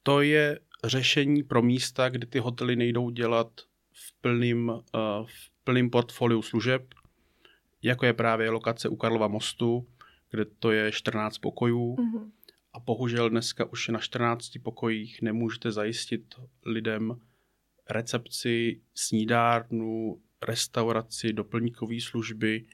To 0.02 0.20
je 0.20 0.60
řešení 0.84 1.42
pro 1.42 1.62
místa, 1.62 2.08
kde 2.08 2.26
ty 2.26 2.38
hotely 2.38 2.76
nejdou 2.76 3.10
dělat 3.10 3.60
v 3.92 4.12
plným, 4.20 4.68
uh, 4.68 4.80
v 5.26 5.50
plným 5.64 5.90
portfoliu 5.90 6.42
služeb, 6.42 6.94
jako 7.82 8.06
je 8.06 8.12
právě 8.12 8.50
lokace 8.50 8.88
u 8.88 8.96
Karlova 8.96 9.28
mostu, 9.28 9.86
kde 10.30 10.44
to 10.44 10.70
je 10.70 10.92
14 10.92 11.38
pokojů. 11.38 11.96
Mm-hmm. 11.96 12.30
A 12.72 12.80
bohužel 12.80 13.30
dneska 13.30 13.64
už 13.64 13.88
na 13.88 13.98
14 13.98 14.52
pokojích 14.62 15.22
nemůžete 15.22 15.72
zajistit 15.72 16.34
lidem 16.66 17.20
recepci, 17.90 18.80
snídárnu, 18.94 20.20
restauraci, 20.42 21.32
doplňkové 21.32 22.00
služby, 22.00 22.66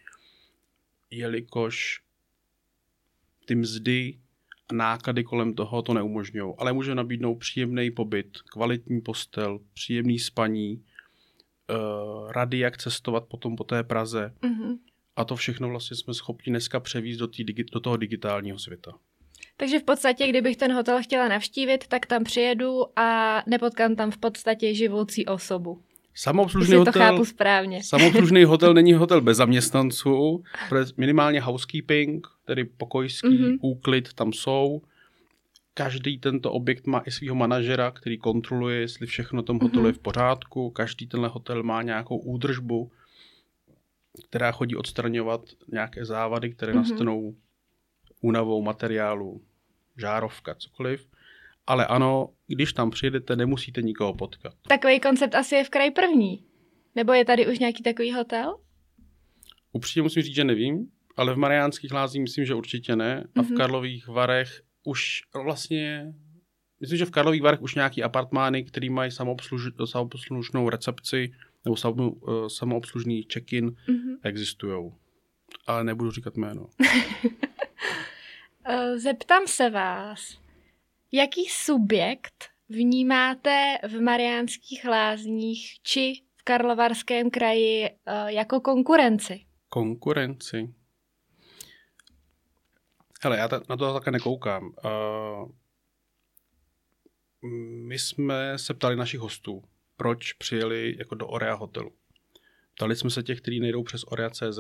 jelikož 1.11 2.02
ty 3.45 3.55
mzdy 3.55 4.21
náklady 4.73 5.25
kolem 5.25 5.55
toho 5.55 5.83
to 5.83 5.95
neumožňují. 5.95 6.55
Ale 6.59 6.73
může 6.73 6.95
nabídnout 6.95 7.35
příjemný 7.35 7.91
pobyt, 7.91 8.39
kvalitní 8.53 9.00
postel, 9.00 9.61
příjemný 9.75 10.19
spaní, 10.19 10.85
uh, 11.71 12.33
rady, 12.33 12.59
jak 12.59 12.79
cestovat 12.79 13.25
potom 13.25 13.57
po 13.57 13.65
té 13.65 13.83
Praze. 13.83 14.35
Mm-hmm. 14.43 14.79
A 15.17 15.25
to 15.25 15.37
všechno 15.37 15.69
vlastně 15.69 15.97
jsme 15.97 16.15
schopni 16.15 16.50
dneska 16.50 16.81
převízt 16.81 17.21
do, 17.21 17.27
tý, 17.27 17.45
do 17.73 17.81
toho 17.81 17.97
digitálního 17.97 18.59
světa. 18.59 18.93
Takže 19.57 19.79
v 19.79 19.83
podstatě, 19.83 20.29
kdybych 20.29 20.57
ten 20.57 20.73
hotel 20.73 21.03
chtěla 21.03 21.29
navštívit, 21.29 21.87
tak 21.87 22.07
tam 22.07 22.25
přijedu 22.25 22.99
a 22.99 23.43
nepotkám 23.47 23.97
tam 23.97 24.11
v 24.11 24.19
podstatě 24.19 24.75
živoucí 24.75 25.27
osobu. 25.27 25.83
Samoobslužný 26.14 26.76
hotel, 26.76 26.93
to 26.93 26.99
chápu 26.99 27.25
správně. 27.25 27.83
Samoobslužný 27.85 28.45
hotel 28.45 28.75
není 28.75 28.93
hotel 28.93 29.21
bez 29.21 29.37
zaměstnanců, 29.37 30.43
minimálně 30.97 31.40
housekeeping, 31.40 32.26
tedy 32.45 32.64
pokojský, 32.64 33.29
mm-hmm. 33.29 33.59
úklid 33.61 34.12
tam 34.12 34.33
jsou. 34.33 34.83
Každý 35.75 36.19
tento 36.19 36.52
objekt 36.52 36.87
má 36.87 37.02
i 37.07 37.11
svého 37.11 37.35
manažera, 37.35 37.90
který 37.90 38.19
kontroluje, 38.19 38.81
jestli 38.81 39.07
všechno 39.07 39.43
tom 39.43 39.59
hotelu 39.62 39.83
mm-hmm. 39.83 39.87
je 39.87 39.93
v 39.93 39.99
pořádku. 39.99 40.71
Každý 40.71 41.07
tenhle 41.07 41.29
hotel 41.29 41.62
má 41.62 41.83
nějakou 41.83 42.19
údržbu, 42.19 42.90
která 44.29 44.52
chodí 44.52 44.76
odstraňovat 44.76 45.40
nějaké 45.73 46.05
závady, 46.05 46.50
které 46.50 46.73
mm-hmm. 46.73 46.76
nastanou 46.76 47.35
únavou 48.21 48.62
materiálu, 48.62 49.43
žárovka, 49.97 50.55
cokoliv. 50.55 51.07
Ale 51.67 51.87
ano, 51.87 52.29
když 52.47 52.73
tam 52.73 52.90
přijedete, 52.90 53.37
nemusíte 53.37 53.83
nikoho 53.83 54.14
potkat. 54.14 54.55
Takový 54.69 55.00
koncept 55.00 55.35
asi 55.35 55.55
je 55.55 55.64
v 55.64 55.71
kraji 55.71 55.90
první. 55.90 56.45
Nebo 56.97 57.12
je 57.12 57.25
tady 57.25 57.52
už 57.52 57.59
nějaký 57.59 57.83
takový 57.83 58.12
hotel? 58.12 58.57
Upřímně 59.73 60.02
musím 60.02 60.23
říct, 60.23 60.35
že 60.35 60.45
nevím, 60.45 60.87
ale 61.17 61.35
v 61.35 61.38
Mariánských 61.38 61.93
lázních 61.93 62.23
myslím, 62.23 62.45
že 62.45 62.55
určitě 62.55 62.97
ne. 62.97 63.25
A 63.37 63.43
v 63.43 63.47
Mhm. 63.49 63.57
Karlových 63.57 64.09
Varech 64.09 64.62
už 64.85 65.23
vlastně, 65.45 66.14
myslím, 66.81 66.99
že 66.99 67.05
v 67.05 67.11
Karlových 67.11 67.43
Varech 67.43 67.62
už 67.62 67.75
nějaký 67.75 68.02
apartmány, 68.02 68.64
který 68.64 68.90
mají 68.90 69.11
samoobsluž, 69.11 69.62
samoobslužnou 69.85 70.69
recepci 70.69 71.33
nebo 71.64 71.76
samo, 71.76 72.12
eh, 72.29 72.50
samoobslužný 72.50 73.23
check-in, 73.33 73.76
Mhm. 73.88 74.17
existují. 74.23 74.93
Ale 75.67 75.85
nebudu 75.85 76.11
říkat 76.11 76.37
jméno. 76.37 76.67
Eh, 78.64 78.99
Zeptám 78.99 79.47
se 79.47 79.71
vás, 79.71 80.38
jaký 81.12 81.47
subjekt 81.47 82.45
vnímáte 82.69 83.79
v 83.88 84.00
Mariánských 84.00 84.85
lázních 84.85 85.81
či 85.83 86.12
v 86.37 86.43
Karlovarském 86.45 87.31
kraji 87.31 87.85
eh, 87.87 88.33
jako 88.33 88.61
konkurenci? 88.61 89.47
Konkurenci. 89.69 90.75
Hele, 93.23 93.38
já 93.38 93.49
na 93.69 93.76
to 93.76 93.95
také 93.95 94.11
nekoukám. 94.11 94.73
Uh, 94.85 95.50
my 97.88 97.99
jsme 97.99 98.59
se 98.59 98.75
ptali 98.75 98.97
našich 98.97 99.21
hostů, 99.21 99.62
proč 99.97 100.33
přijeli 100.33 100.95
jako 100.99 101.14
do 101.14 101.26
Orea 101.29 101.55
hotelu. 101.55 101.93
Ptali 102.75 102.97
jsme 102.97 103.11
se 103.11 103.23
těch, 103.23 103.40
kteří 103.40 103.61
nejdou 103.61 103.83
přes 103.83 104.05
Orea.cz, 104.07 104.59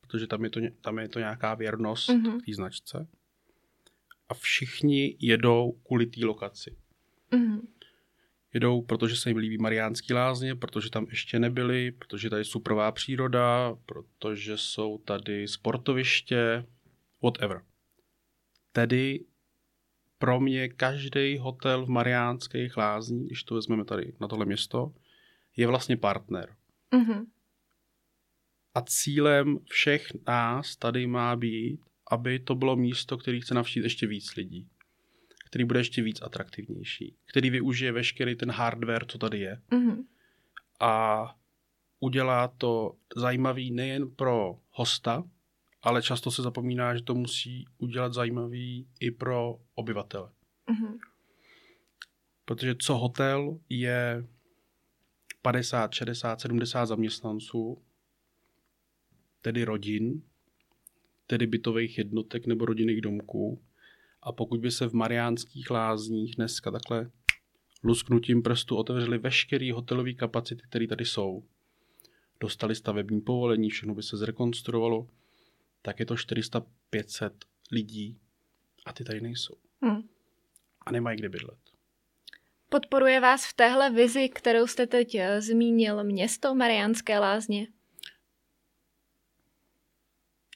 protože 0.00 0.26
tam 0.26 0.44
je 0.44 0.50
to, 0.50 0.60
tam 0.80 0.98
je 0.98 1.08
to 1.08 1.18
nějaká 1.18 1.54
věrnost 1.54 2.08
Mhm. 2.08 2.22
mm-hmm. 2.22 2.40
té 2.46 2.54
značce. 2.54 3.08
A 4.28 4.34
všichni 4.34 5.16
jedou 5.20 5.72
kvůli 5.72 6.06
té 6.06 6.26
lokaci. 6.26 6.76
Mhm. 7.30 7.68
Jedou, 8.54 8.82
protože 8.82 9.16
se 9.16 9.30
jim 9.30 9.36
líbí 9.36 9.58
Mariánský 9.58 10.12
lázně, 10.12 10.54
protože 10.54 10.90
tam 10.90 11.06
ještě 11.10 11.38
nebyli, 11.38 11.92
protože 11.92 12.30
tady 12.30 12.40
je 12.40 12.44
suprová 12.44 12.92
příroda, 12.92 13.76
protože 13.86 14.58
jsou 14.58 14.98
tady 14.98 15.48
sportoviště, 15.48 16.66
whatever. 17.22 17.62
Tedy 18.72 19.24
pro 20.18 20.40
mě 20.40 20.68
každý 20.68 21.38
hotel 21.38 21.86
v 21.86 21.88
Mariánských 21.88 22.76
lázních, 22.76 23.26
když 23.26 23.44
to 23.44 23.54
vezmeme 23.54 23.84
tady 23.84 24.12
na 24.20 24.28
tohle 24.28 24.46
město, 24.46 24.94
je 25.56 25.66
vlastně 25.66 25.96
partner. 25.96 26.56
Mhm. 26.94 27.26
A 28.74 28.80
cílem 28.80 29.58
všech 29.70 30.08
nás 30.26 30.76
tady 30.76 31.06
má 31.06 31.36
být, 31.36 31.80
aby 32.10 32.38
to 32.38 32.54
bylo 32.54 32.76
místo, 32.76 33.18
který 33.18 33.40
chce 33.40 33.54
navštívit 33.54 33.86
ještě 33.86 34.06
víc 34.06 34.36
lidí. 34.36 34.68
Který 35.46 35.64
bude 35.64 35.80
ještě 35.80 36.02
víc 36.02 36.22
atraktivnější. 36.22 37.16
Který 37.26 37.50
využije 37.50 37.92
veškerý 37.92 38.36
ten 38.36 38.50
hardware, 38.50 39.06
co 39.06 39.18
tady 39.18 39.38
je. 39.38 39.62
Mhm. 39.70 40.04
A 40.80 41.24
udělá 42.00 42.48
to 42.48 42.96
zajímavý 43.16 43.70
nejen 43.70 44.10
pro 44.10 44.58
hosta, 44.70 45.24
ale 45.82 46.02
často 46.02 46.30
se 46.30 46.42
zapomíná, 46.42 46.96
že 46.96 47.02
to 47.02 47.14
musí 47.14 47.64
udělat 47.78 48.14
zajímavý 48.14 48.88
i 49.00 49.10
pro 49.10 49.58
obyvatele. 49.74 50.30
Mhm. 50.70 50.98
Protože 52.44 52.74
co 52.78 52.94
hotel 52.94 53.58
je 53.68 54.26
50, 55.42 55.92
60, 55.92 56.40
70 56.40 56.86
zaměstnanců, 56.86 57.82
tedy 59.42 59.64
rodin, 59.64 60.22
tedy 61.28 61.46
bytových 61.46 61.98
jednotek 61.98 62.46
nebo 62.46 62.66
rodinných 62.66 63.00
domků. 63.00 63.62
A 64.22 64.32
pokud 64.32 64.60
by 64.60 64.70
se 64.70 64.88
v 64.88 64.92
Mariánských 64.92 65.70
lázních 65.70 66.36
dneska 66.36 66.70
takhle 66.70 67.10
lusknutím 67.84 68.42
prstu 68.42 68.76
otevřely 68.76 69.18
veškeré 69.18 69.72
hotelové 69.72 70.12
kapacity, 70.12 70.62
které 70.68 70.86
tady 70.86 71.04
jsou, 71.04 71.44
dostali 72.40 72.74
stavební 72.74 73.20
povolení, 73.20 73.70
všechno 73.70 73.94
by 73.94 74.02
se 74.02 74.16
zrekonstruovalo, 74.16 75.08
tak 75.82 76.00
je 76.00 76.06
to 76.06 76.14
400-500 76.14 77.30
lidí 77.72 78.18
a 78.86 78.92
ty 78.92 79.04
tady 79.04 79.20
nejsou. 79.20 79.54
Mhm. 79.80 80.08
A 80.86 80.92
nemají 80.92 81.18
kde 81.18 81.28
bydlet. 81.28 81.58
Podporuje 82.68 83.20
vás 83.20 83.46
v 83.46 83.52
téhle 83.52 83.90
vizi, 83.90 84.28
kterou 84.28 84.66
jste 84.66 84.86
teď 84.86 85.14
eh, 85.14 85.40
zmínil, 85.40 86.04
město 86.04 86.54
Mariánské 86.54 87.18
lázně? 87.18 87.66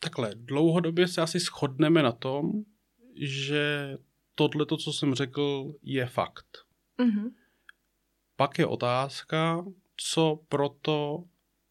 Takhle, 0.02 0.30
dlouhodobě 0.34 1.08
se 1.08 1.20
asi 1.22 1.38
shodneme 1.38 2.02
na 2.02 2.12
tom, 2.12 2.52
že 3.16 3.96
tohle, 4.34 4.66
co 4.66 4.92
jsem 4.92 5.14
řekl, 5.14 5.74
je 5.82 6.06
fakt. 6.06 6.58
Mhm. 6.98 7.34
Pak 8.36 8.58
je 8.58 8.66
otázka, 8.66 9.64
co 9.96 10.40
proto 10.48 11.24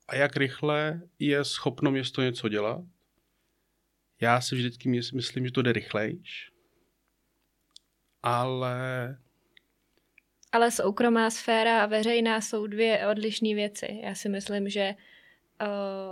a 0.08 0.16
jak 0.16 0.38
rychle 0.38 1.02
je 1.20 1.46
schopno 1.46 1.92
město 1.92 2.22
něco 2.22 2.50
dělat. 2.50 2.82
Já 4.22 4.42
si 4.42 4.56
vždycky 4.56 4.90
mys- 4.90 5.16
myslím, 5.16 5.46
že 5.46 5.52
to 5.52 5.62
jde 5.62 5.74
rychlejš, 5.74 6.52
ale 8.24 8.78
Ale 10.52 10.72
soukromá 10.72 11.30
sféra 11.30 11.84
a 11.84 11.86
veřejná 11.86 12.42
jsou 12.42 12.68
dvě 12.68 13.08
odlišné 13.08 13.56
věci. 13.56 14.00
Já 14.04 14.16
si 14.16 14.30
myslím, 14.30 14.70
že 14.70 14.96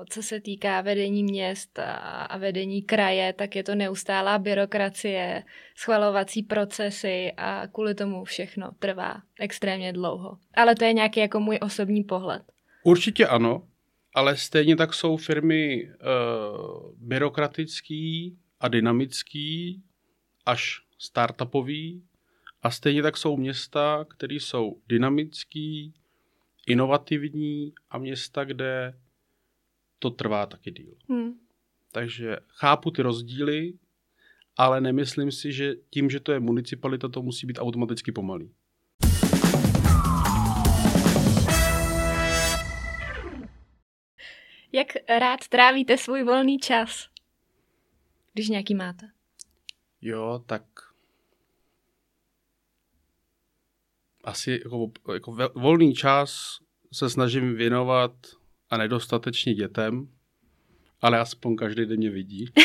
co 0.09 0.23
se 0.23 0.39
týká 0.39 0.81
vedení 0.81 1.23
měst 1.23 1.79
a, 1.79 1.93
a 2.23 2.37
vedení 2.37 2.81
kraje, 2.81 3.33
tak 3.33 3.55
je 3.55 3.63
to 3.63 3.75
neustálá 3.75 4.37
byrokracie, 4.37 5.43
schvalovací 5.75 6.43
procesy 6.43 7.31
a 7.37 7.67
kvůli 7.67 7.95
tomu 7.95 8.23
všechno 8.23 8.71
trvá 8.79 9.21
extrémně 9.39 9.93
dlouho. 9.93 10.37
Ale 10.53 10.75
to 10.75 10.85
je 10.85 10.93
nějaký 10.93 11.19
jako 11.19 11.39
můj 11.39 11.59
osobní 11.61 12.03
pohled. 12.03 12.41
určitě 12.83 13.27
ano, 13.27 13.67
ale 14.15 14.37
stejně 14.37 14.75
tak 14.75 14.93
jsou 14.93 15.17
firmy 15.17 15.83
uh, 15.83 16.91
byrokratický 16.97 18.37
a 18.59 18.67
dynamický 18.67 19.83
až 20.45 20.81
startupový 20.97 22.03
a 22.61 22.71
stejně 22.71 23.03
tak 23.03 23.17
jsou 23.17 23.37
města, 23.37 24.05
které 24.09 24.35
jsou 24.35 24.81
dynamický, 24.87 25.93
inovativní 26.67 27.73
a 27.89 27.97
města, 27.97 28.43
kde 28.43 28.93
to 29.99 30.09
trvá 30.09 30.45
taky 30.45 30.71
díl. 30.71 30.93
Hm. 31.11 31.31
Takže 31.91 32.37
chápu 32.47 32.91
ty 32.91 33.01
rozdíly, 33.01 33.73
ale 34.57 34.81
nemyslím 34.81 35.31
si, 35.31 35.51
že 35.51 35.75
tím, 35.89 36.09
že 36.09 36.19
to 36.19 36.31
je 36.31 36.39
municipalita, 36.39 37.09
to 37.09 37.21
musí 37.21 37.47
být 37.47 37.59
automaticky 37.59 38.11
pomalý. 38.11 38.51
Jak 44.71 44.87
rád 45.19 45.47
trávíte 45.47 45.97
svůj 45.97 46.23
volný 46.23 46.57
čas? 46.57 47.09
Když 48.33 48.49
nějaký 48.49 48.75
máte. 48.75 49.09
Jo, 50.01 50.43
tak 50.45 50.63
asi 54.23 54.59
jako, 54.63 54.91
jako 55.13 55.49
volný 55.55 55.93
čas 55.93 56.59
se 56.91 57.09
snažím 57.09 57.55
věnovat 57.55 58.11
a 58.69 58.77
nedostatečně 58.77 59.53
dětem, 59.53 60.07
ale 61.01 61.19
aspoň 61.19 61.55
každý 61.55 61.85
den 61.85 61.97
mě 61.97 62.09
vidí. 62.09 62.45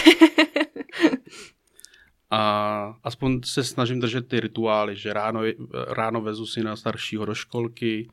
A 2.30 2.96
aspoň 3.04 3.40
se 3.44 3.64
snažím 3.64 4.00
držet 4.00 4.28
ty 4.28 4.40
rituály, 4.40 4.96
že 4.96 5.12
ráno, 5.12 5.40
ráno 5.88 6.20
vezu 6.20 6.46
si 6.46 6.62
na 6.64 6.76
staršího 6.76 7.24
do 7.24 7.34
školky 7.34 8.08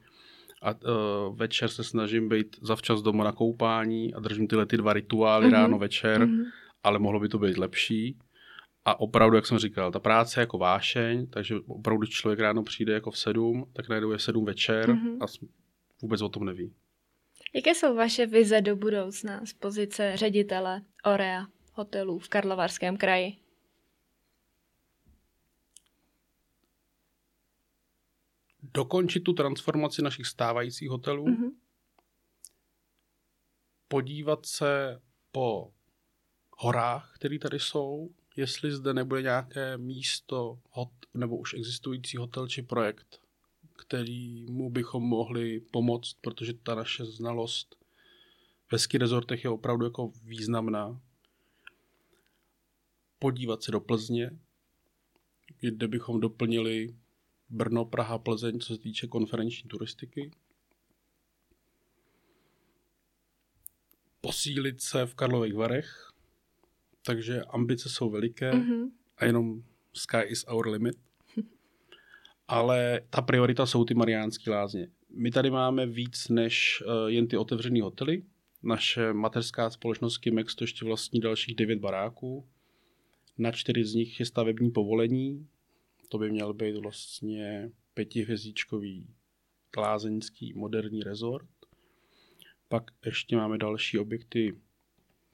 a 0.61 0.71
uh, 0.73 1.35
večer 1.37 1.69
se 1.69 1.83
snažím 1.83 2.29
být 2.29 2.55
zavčas 2.61 3.01
doma 3.01 3.23
na 3.23 3.31
koupání 3.31 4.13
a 4.13 4.19
držím 4.19 4.47
tyhle 4.47 4.65
ty 4.65 4.77
dva 4.77 4.93
rituály 4.93 5.45
Mhm. 5.45 5.53
mm-hmm. 5.55 5.61
ráno, 5.61 5.79
večer, 5.79 6.21
mm-hmm. 6.21 6.37
Mhm. 6.37 6.43
ale 6.83 6.99
mohlo 6.99 7.19
by 7.19 7.29
to 7.29 7.39
být 7.39 7.57
lepší. 7.57 8.17
A 8.85 8.99
opravdu, 8.99 9.35
jak 9.35 9.45
jsem 9.47 9.57
říkal, 9.57 9.91
ta 9.91 9.99
práce 9.99 10.39
je 10.39 10.41
jako 10.41 10.57
vášeň, 10.57 11.27
takže 11.27 11.55
opravdu, 11.67 11.99
když 12.01 12.09
člověk 12.09 12.39
ráno 12.39 12.63
přijde 12.63 12.93
jako 12.93 13.11
v 13.11 13.17
sedm, 13.17 13.65
tak 13.73 13.89
najednou 13.89 14.11
je 14.11 14.19
sedm 14.19 14.45
večer 14.45 14.89
Mhm. 14.93 15.17
a 15.21 15.25
vůbec 16.01 16.21
o 16.21 16.29
tom 16.29 16.45
neví. 16.45 16.73
Jaké 17.53 17.75
jsou 17.75 17.95
vaše 17.95 18.25
vize 18.25 18.61
do 18.61 18.75
budoucna 18.75 19.45
z 19.45 19.53
pozice 19.53 20.17
ředitele 20.17 20.81
Orea 21.05 21.47
hotelů 21.73 22.19
v 22.19 22.29
Karlovarském 22.29 22.97
kraji? 22.97 23.37
Dokončit 28.63 29.19
tu 29.19 29.33
transformaci 29.33 30.01
našich 30.01 30.25
stávajících 30.27 30.89
hotelů, 30.89 31.25
mm-hmm. 31.25 31.39
Mhm. 31.39 31.51
podívat 33.87 34.45
se 34.45 35.01
po 35.31 35.73
horách, 36.57 37.11
které 37.15 37.39
tady 37.39 37.59
jsou, 37.59 38.09
jestli 38.35 38.71
zde 38.71 38.93
nebude 38.93 39.21
nějaké 39.21 39.77
místo 39.77 40.59
hot, 40.69 40.91
nebo 41.13 41.37
už 41.37 41.53
existující 41.53 42.17
hotel 42.17 42.47
či 42.47 42.61
projekt, 42.61 43.21
kterýmu 43.81 44.69
bychom 44.69 45.03
mohli 45.03 45.59
pomoct, 45.59 46.13
protože 46.21 46.53
ta 46.53 46.75
naše 46.75 47.05
znalost 47.05 47.75
ve 48.71 48.79
ski 48.79 48.97
rezortech 48.97 49.43
je 49.43 49.49
opravdu 49.49 49.85
jako 49.85 50.11
významná. 50.23 51.01
Podívat 53.19 53.63
se 53.63 53.71
do 53.71 53.79
Plzně, 53.79 54.39
kde 55.59 55.87
bychom 55.87 56.19
doplnili 56.19 56.95
Brno, 57.49 57.85
Praha, 57.85 58.17
Plzeň, 58.17 58.59
co 58.59 58.75
se 58.75 58.81
týče 58.81 59.07
konferenční 59.07 59.69
turistiky. 59.69 60.31
Posílit 64.21 64.81
se 64.81 65.05
v 65.05 65.15
Karlových 65.15 65.53
Varech, 65.53 66.11
takže 67.05 67.41
ambice 67.41 67.89
jsou 67.89 68.09
veliké 68.09 68.51
mm-hmm. 68.51 68.91
a 69.17 69.25
jenom 69.25 69.63
sky 69.93 70.21
is 70.27 70.45
our 70.47 70.67
limit. 70.67 71.10
Ale 72.53 73.01
ta 73.09 73.21
priorita 73.21 73.65
jsou 73.65 73.85
ty 73.85 73.93
Mariánské 73.93 74.51
lázně. 74.51 74.87
My 75.09 75.31
tady 75.31 75.49
máme 75.51 75.85
víc 75.85 76.29
než 76.29 76.83
uh, 76.85 77.07
jen 77.07 77.27
ty 77.27 77.37
otevřené 77.37 77.81
hotely. 77.81 78.23
Naše 78.63 79.13
mateřská 79.13 79.69
společnost 79.69 80.17
Kimex 80.17 80.55
to 80.55 80.63
ještě 80.63 80.85
vlastní 80.85 81.19
dalších 81.19 81.55
devět 81.55 81.79
baráků. 81.79 82.47
Na 83.37 83.51
čtyři 83.51 83.85
z 83.85 83.93
nich 83.93 84.19
je 84.19 84.25
stavební 84.25 84.71
povolení. 84.71 85.47
To 86.09 86.17
by 86.17 86.31
měl 86.31 86.53
být 86.53 86.75
vlastně 86.75 87.71
pětihvězdičkový 87.93 89.07
lázeňský 89.77 90.53
moderní 90.53 91.03
rezort. 91.03 91.49
Pak 92.69 92.91
ještě 93.05 93.35
máme 93.35 93.57
další 93.57 93.99
objekty 93.99 94.51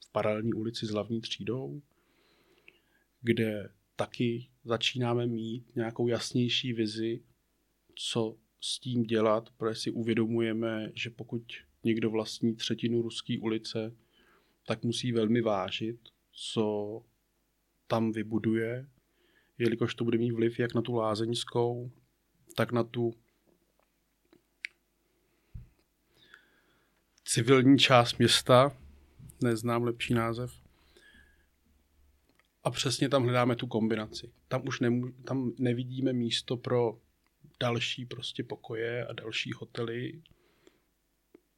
v 0.05 0.11
paralelní 0.11 0.53
ulici 0.53 0.85
s 0.85 0.89
hlavní 0.89 1.21
třídou, 1.21 1.81
kde 3.21 3.69
taky 3.95 4.49
začínáme 4.67 5.27
mít 5.27 5.75
nějakou 5.75 6.07
jasnější 6.07 6.73
vizi, 6.73 7.23
co 7.95 8.37
s 8.61 8.79
tím 8.79 9.03
dělat, 9.03 9.49
protože 9.57 9.75
si 9.75 9.91
uvědomujeme, 9.91 10.91
že 10.95 11.09
pokud 11.09 11.43
někdo 11.83 12.09
vlastní 12.09 12.55
třetinu 12.55 13.01
ruské 13.01 13.37
ulice, 13.39 13.95
tak 14.65 14.83
musí 14.83 15.11
velmi 15.11 15.41
vážit, 15.41 15.99
co 16.31 17.01
tam 17.87 18.11
vybuduje, 18.11 18.87
jelikož 19.57 19.95
to 19.95 20.03
bude 20.03 20.17
mít 20.17 20.31
vliv 20.31 20.59
jak 20.59 20.73
na 20.73 20.81
tu 20.81 20.95
lázeňskou, 20.95 21.91
tak 22.55 22.71
na 22.71 22.83
tu 22.83 23.13
civilní 27.25 27.77
část 27.77 28.17
města, 28.17 28.77
neznám 29.43 29.83
lepší 29.83 30.13
název. 30.13 30.66
A 32.63 32.71
přesně 32.71 33.09
tam 33.09 33.23
hledáme 33.23 33.55
tu 33.55 33.67
kombinaci. 33.67 34.31
Tam 34.47 34.67
už 34.67 34.81
nemů- 34.81 35.13
tam 35.23 35.51
nevidíme 35.59 36.13
místo 36.13 36.57
pro 36.57 36.99
další 37.59 38.05
prostě 38.05 38.43
pokoje 38.43 39.05
a 39.05 39.13
další 39.13 39.51
hotely. 39.51 40.21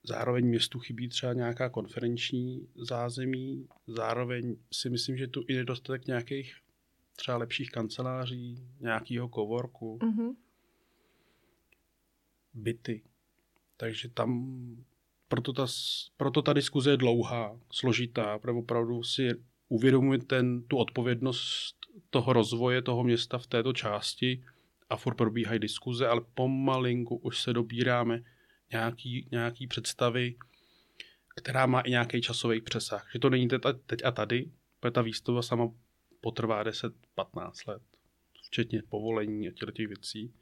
Zároveň 0.04 0.46
městu 0.46 0.80
chybí 0.80 1.10
třeba 1.10 1.34
nějaká 1.34 1.70
konferenční 1.70 2.68
zázemí. 2.76 3.68
Zároveň 3.88 4.56
si 4.72 4.90
myslím, 4.90 5.18
že 5.18 5.28
tu 5.28 5.46
i 5.48 5.56
nedostatek 5.56 6.08
nějakých 6.08 6.56
třeba 7.16 7.38
lepších 7.38 7.72
kanceláří, 7.72 8.68
nějakého 8.80 9.30
kovorku, 9.30 10.00
mm-hmm. 10.02 10.36
byty. 12.54 13.04
Takže 13.78 14.10
tam 14.10 14.58
proto 15.28 15.54
ta, 15.54 15.68
proto 16.18 16.42
ta 16.42 16.54
diskuze 16.54 16.92
je 16.92 16.98
dlouhá, 16.98 17.60
složitá, 17.72 18.40
protože 18.40 18.58
opravdu 18.58 19.04
si 19.04 19.30
uvědomuje 19.70 20.20
ten, 20.20 20.64
tu 20.64 20.78
odpovědnost 20.78 21.76
toho 22.10 22.34
rozvoje 22.34 22.82
toho 22.82 23.04
města 23.04 23.38
v 23.38 23.48
této 23.48 23.74
části 23.74 24.44
a 24.90 24.98
furt 24.98 25.16
probíhají 25.16 25.60
diskuze, 25.60 26.08
ale 26.08 26.22
pomalinku 26.34 27.16
už 27.16 27.42
se 27.42 27.54
dobíráme 27.54 28.24
nějaký, 28.72 29.28
nějaký 29.32 29.68
představy, 29.68 30.36
která 31.36 31.66
má 31.66 31.82
i 31.82 31.90
nějaký 31.90 32.22
časový 32.22 32.62
přesah. 32.62 33.10
Že 33.14 33.20
to 33.20 33.30
není 33.30 33.48
teď 33.86 34.04
a 34.06 34.12
tady, 34.12 34.52
protože 34.80 34.92
ta 34.92 35.02
výstava 35.02 35.42
sama 35.42 35.72
potrvá 36.22 36.64
10-15 36.64 36.92
let, 37.68 37.82
včetně 38.44 38.84
povolení 38.90 39.50
a 39.50 39.52
těch 39.52 39.88
věcí 39.88 40.34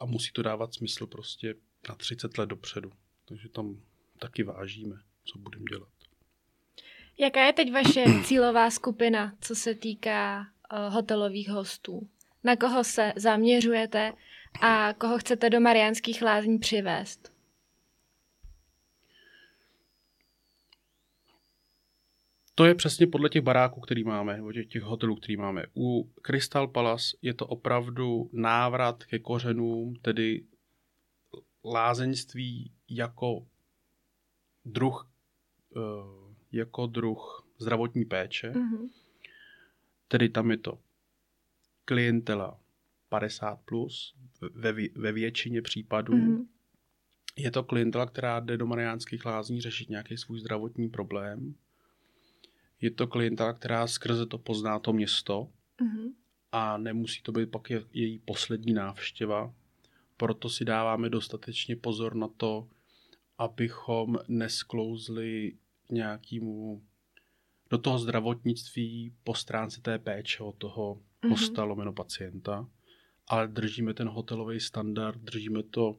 a 0.00 0.06
musí 0.06 0.32
to 0.32 0.42
dávat 0.42 0.74
smysl 0.74 1.06
prostě 1.06 1.54
na 1.88 1.94
30 1.94 2.38
let 2.38 2.46
dopředu. 2.46 2.92
Takže 3.24 3.48
tam 3.48 3.80
taky 4.18 4.42
vážíme, 4.42 4.96
co 5.24 5.38
budeme 5.38 5.64
dělat. 5.70 5.95
Jaká 7.18 7.44
je 7.44 7.52
teď 7.52 7.72
vaše 7.72 8.04
cílová 8.24 8.70
skupina, 8.70 9.32
co 9.40 9.54
se 9.54 9.74
týká 9.74 10.40
uh, 10.40 10.94
hotelových 10.94 11.48
hostů? 11.48 12.08
Na 12.44 12.56
koho 12.56 12.84
se 12.84 13.12
zaměřujete 13.16 14.12
a 14.60 14.92
koho 14.92 15.18
chcete 15.18 15.50
do 15.50 15.60
Mariánských 15.60 16.22
lázní 16.22 16.58
přivést? 16.58 17.32
To 22.54 22.64
je 22.64 22.74
přesně 22.74 23.06
podle 23.06 23.28
těch 23.28 23.42
baráků, 23.42 23.80
který 23.80 24.04
máme, 24.04 24.36
nebo 24.36 24.52
těch, 24.52 24.66
těch 24.66 24.82
hotelů, 24.82 25.16
který 25.16 25.36
máme. 25.36 25.64
U 25.76 26.10
Crystal 26.22 26.68
Palace 26.68 27.16
je 27.22 27.34
to 27.34 27.46
opravdu 27.46 28.30
návrat 28.32 29.04
ke 29.04 29.18
kořenům, 29.18 29.94
tedy 30.02 30.44
lázeňství 31.64 32.72
jako 32.88 33.46
druh, 34.64 35.10
uh, 35.76 36.25
jako 36.52 36.86
druh 36.86 37.46
zdravotní 37.58 38.04
péče. 38.04 38.50
Mm-hmm. 38.50 38.88
Tedy 40.08 40.28
tam 40.28 40.50
je 40.50 40.56
to 40.56 40.78
klientela 41.84 42.60
50 43.08 43.60
plus 43.64 44.14
ve, 44.54 44.72
ve 44.94 45.12
většině 45.12 45.62
případů. 45.62 46.12
Mm-hmm. 46.12 46.46
Je 47.36 47.50
to 47.50 47.64
klientela, 47.64 48.06
která 48.06 48.40
jde 48.40 48.56
do 48.56 48.66
Mariánských 48.66 49.26
lázní 49.26 49.60
řešit 49.60 49.90
nějaký 49.90 50.16
svůj 50.16 50.40
zdravotní 50.40 50.88
problém. 50.88 51.54
Je 52.80 52.90
to 52.90 53.06
klientela, 53.06 53.52
která 53.52 53.86
skrze 53.86 54.26
to 54.26 54.38
pozná 54.38 54.78
to 54.78 54.92
město 54.92 55.48
mm-hmm. 55.80 56.12
a 56.52 56.78
nemusí 56.78 57.22
to 57.22 57.32
být 57.32 57.50
pak 57.50 57.70
je, 57.70 57.82
její 57.92 58.18
poslední 58.18 58.72
návštěva. 58.72 59.54
Proto 60.16 60.48
si 60.48 60.64
dáváme 60.64 61.08
dostatečně 61.08 61.76
pozor 61.76 62.14
na 62.14 62.28
to, 62.28 62.68
abychom 63.38 64.18
nesklouzli 64.28 65.56
nějakému 65.90 66.82
do 67.70 67.78
toho 67.78 67.98
zdravotnictví 67.98 69.14
po 69.24 69.34
stránce 69.34 69.80
té 69.80 69.98
péče 69.98 70.42
od 70.42 70.56
toho 70.56 70.94
mm-hmm. 70.94 71.30
hosta 71.30 71.64
lomeno 71.64 71.92
pacienta, 71.92 72.68
ale 73.26 73.48
držíme 73.48 73.94
ten 73.94 74.08
hotelový 74.08 74.60
standard, 74.60 75.20
držíme 75.20 75.62
to 75.62 75.98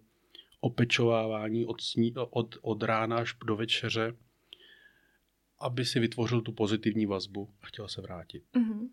opečovávání 0.59 1.65
od, 1.65 1.81
sní, 1.81 2.13
od, 2.29 2.55
od 2.61 2.83
rána 2.83 3.17
až 3.17 3.35
do 3.45 3.55
večeře, 3.55 4.15
aby 5.59 5.85
si 5.85 5.99
vytvořil 5.99 6.41
tu 6.41 6.51
pozitivní 6.51 7.05
vazbu 7.05 7.49
a 7.61 7.65
chtěl 7.65 7.87
se 7.87 8.01
vrátit. 8.01 8.43
Mm-hmm. 8.53 8.89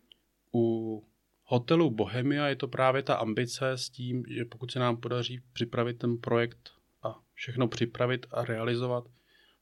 U 0.54 1.04
hotelu 1.44 1.90
Bohemia 1.90 2.46
je 2.46 2.56
to 2.56 2.68
právě 2.68 3.02
ta 3.02 3.14
ambice 3.14 3.70
s 3.70 3.90
tím, 3.90 4.24
že 4.28 4.44
pokud 4.44 4.70
se 4.70 4.78
nám 4.78 4.96
podaří 4.96 5.40
připravit 5.52 5.98
ten 5.98 6.18
projekt 6.18 6.70
a 7.02 7.20
všechno 7.34 7.68
připravit 7.68 8.26
a 8.30 8.44
realizovat, 8.44 9.04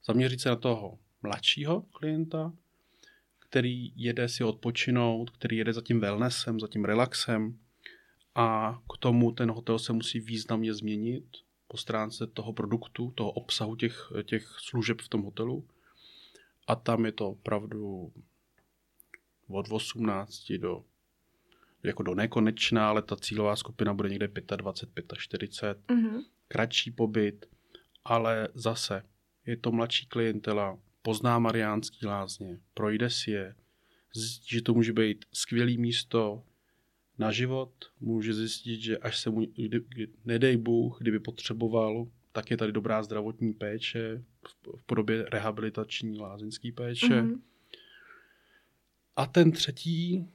zaměřit 0.05 0.41
se 0.41 0.49
na 0.49 0.55
toho 0.55 0.99
mladšího 1.23 1.81
klienta, 1.81 2.53
který 3.39 3.93
jede 3.95 4.29
si 4.29 4.43
odpočinout, 4.43 5.29
který 5.29 5.57
jede 5.57 5.73
za 5.73 5.81
tím 5.81 5.99
wellnessem, 5.99 6.59
za 6.59 6.67
tím 6.67 6.85
relaxem 6.85 7.59
a 8.35 8.79
k 8.93 8.97
tomu 8.97 9.31
ten 9.31 9.51
hotel 9.51 9.79
se 9.79 9.93
musí 9.93 10.19
významně 10.19 10.73
změnit 10.73 11.25
po 11.67 11.77
stránce 11.77 12.27
toho 12.27 12.53
produktu, 12.53 13.11
toho 13.15 13.31
obsahu 13.31 13.75
těch, 13.75 14.11
těch 14.23 14.47
služeb 14.47 15.01
v 15.01 15.09
tom 15.09 15.21
hotelu. 15.21 15.67
A 16.67 16.75
tam 16.75 17.05
je 17.05 17.11
to 17.11 17.29
opravdu 17.29 18.11
od 19.47 19.65
18 19.69 20.51
do 20.51 20.83
jako 21.83 22.03
do 22.03 22.15
nekonečná, 22.15 22.89
ale 22.89 23.01
ta 23.01 23.15
cílová 23.15 23.55
skupina 23.55 23.93
bude 23.93 24.09
někde 24.09 24.27
25, 24.55 25.13
45, 25.17 25.95
mm-hmm. 25.95 26.23
kratší 26.47 26.91
pobyt, 26.91 27.45
ale 28.05 28.47
zase 28.53 29.03
je 29.45 29.57
to 29.57 29.71
mladší 29.71 30.05
klientela, 30.05 30.79
pozná 31.03 31.39
Mariánský 31.39 32.05
lázně, 32.05 32.59
projde 32.73 33.09
si 33.09 33.31
je, 33.31 33.55
zjistí, 34.15 34.55
že 34.55 34.61
to 34.61 34.73
může 34.73 34.93
být 34.93 35.25
skvělé 35.33 35.71
místo 35.77 36.43
na 37.17 37.31
život, 37.31 37.73
může 37.99 38.33
zjistit, 38.33 38.81
že 38.81 38.97
až 38.97 39.19
se 39.19 39.29
mu, 39.29 39.41
kdy, 39.55 40.07
nedej 40.25 40.57
Bůh, 40.57 40.97
kdyby 41.01 41.19
potřeboval, 41.19 42.07
tak 42.31 42.51
je 42.51 42.57
tady 42.57 42.71
dobrá 42.71 43.03
zdravotní 43.03 43.53
péče 43.53 44.23
v 44.77 44.85
podobě 44.85 45.25
rehabilitační 45.29 46.19
lázeňské 46.19 46.71
péče. 46.71 47.07
Mm-hmm. 47.07 47.41
A 49.15 49.25
ten 49.25 49.51
třetí 49.51 50.27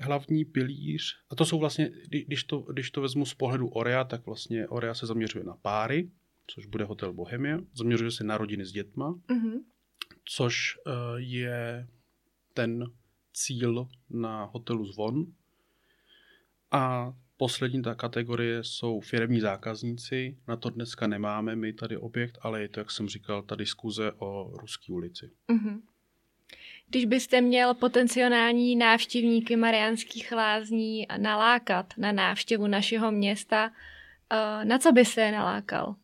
hlavní 0.00 0.44
pilíř, 0.44 1.16
a 1.30 1.34
to 1.34 1.44
jsou 1.44 1.58
vlastně, 1.58 1.90
když 2.26 2.44
to, 2.44 2.58
když 2.58 2.90
to 2.90 3.00
vezmu 3.00 3.26
z 3.26 3.34
pohledu 3.34 3.68
Orea, 3.68 4.04
tak 4.04 4.26
vlastně 4.26 4.68
Orea 4.68 4.94
se 4.94 5.06
zaměřuje 5.06 5.44
na 5.44 5.56
páry, 5.62 6.10
což 6.46 6.66
bude 6.66 6.84
hotel 6.84 7.12
Bohemia, 7.12 7.58
zaměřuje 7.74 8.10
se 8.10 8.24
na 8.24 8.38
rodiny 8.38 8.64
s 8.64 8.72
dětma, 8.72 9.12
mm-hmm 9.12 9.60
což 10.32 10.78
eh, 10.86 10.90
je 11.16 11.86
ten 12.54 12.84
cíl 13.32 13.88
na 14.10 14.44
hotelu 14.44 14.86
Zvon. 14.86 15.26
A 16.70 17.12
poslední 17.36 17.82
ta 17.82 17.94
kategorie 17.94 18.64
jsou 18.64 19.00
firmní 19.00 19.40
zákazníci. 19.40 20.36
Na 20.48 20.56
to 20.56 20.70
dneska 20.70 21.06
nemáme 21.06 21.56
my 21.56 21.72
tady 21.72 21.96
objekt, 21.96 22.38
ale 22.42 22.62
je 22.62 22.68
to, 22.68 22.80
jak 22.80 22.90
jsem 22.90 23.08
říkal, 23.08 23.42
ta 23.42 23.54
diskuze 23.54 24.12
o 24.12 24.50
Ruské 24.56 24.92
ulici. 24.92 25.30
Mm-hmm. 25.48 25.80
Když 26.88 27.04
byste 27.04 27.40
měl 27.40 27.74
potenciální 27.74 28.76
návštěvníky 28.76 29.56
Mariánských 29.56 30.32
lázní 30.32 31.06
nalákat 31.16 31.94
na 31.98 32.12
návštěvu 32.12 32.66
našeho 32.66 33.12
města, 33.12 33.72
eh, 34.30 34.64
na 34.64 34.78
co 34.78 34.92
by 34.92 35.04
se 35.04 35.20
je 35.20 35.32
nalákal? 35.32 35.96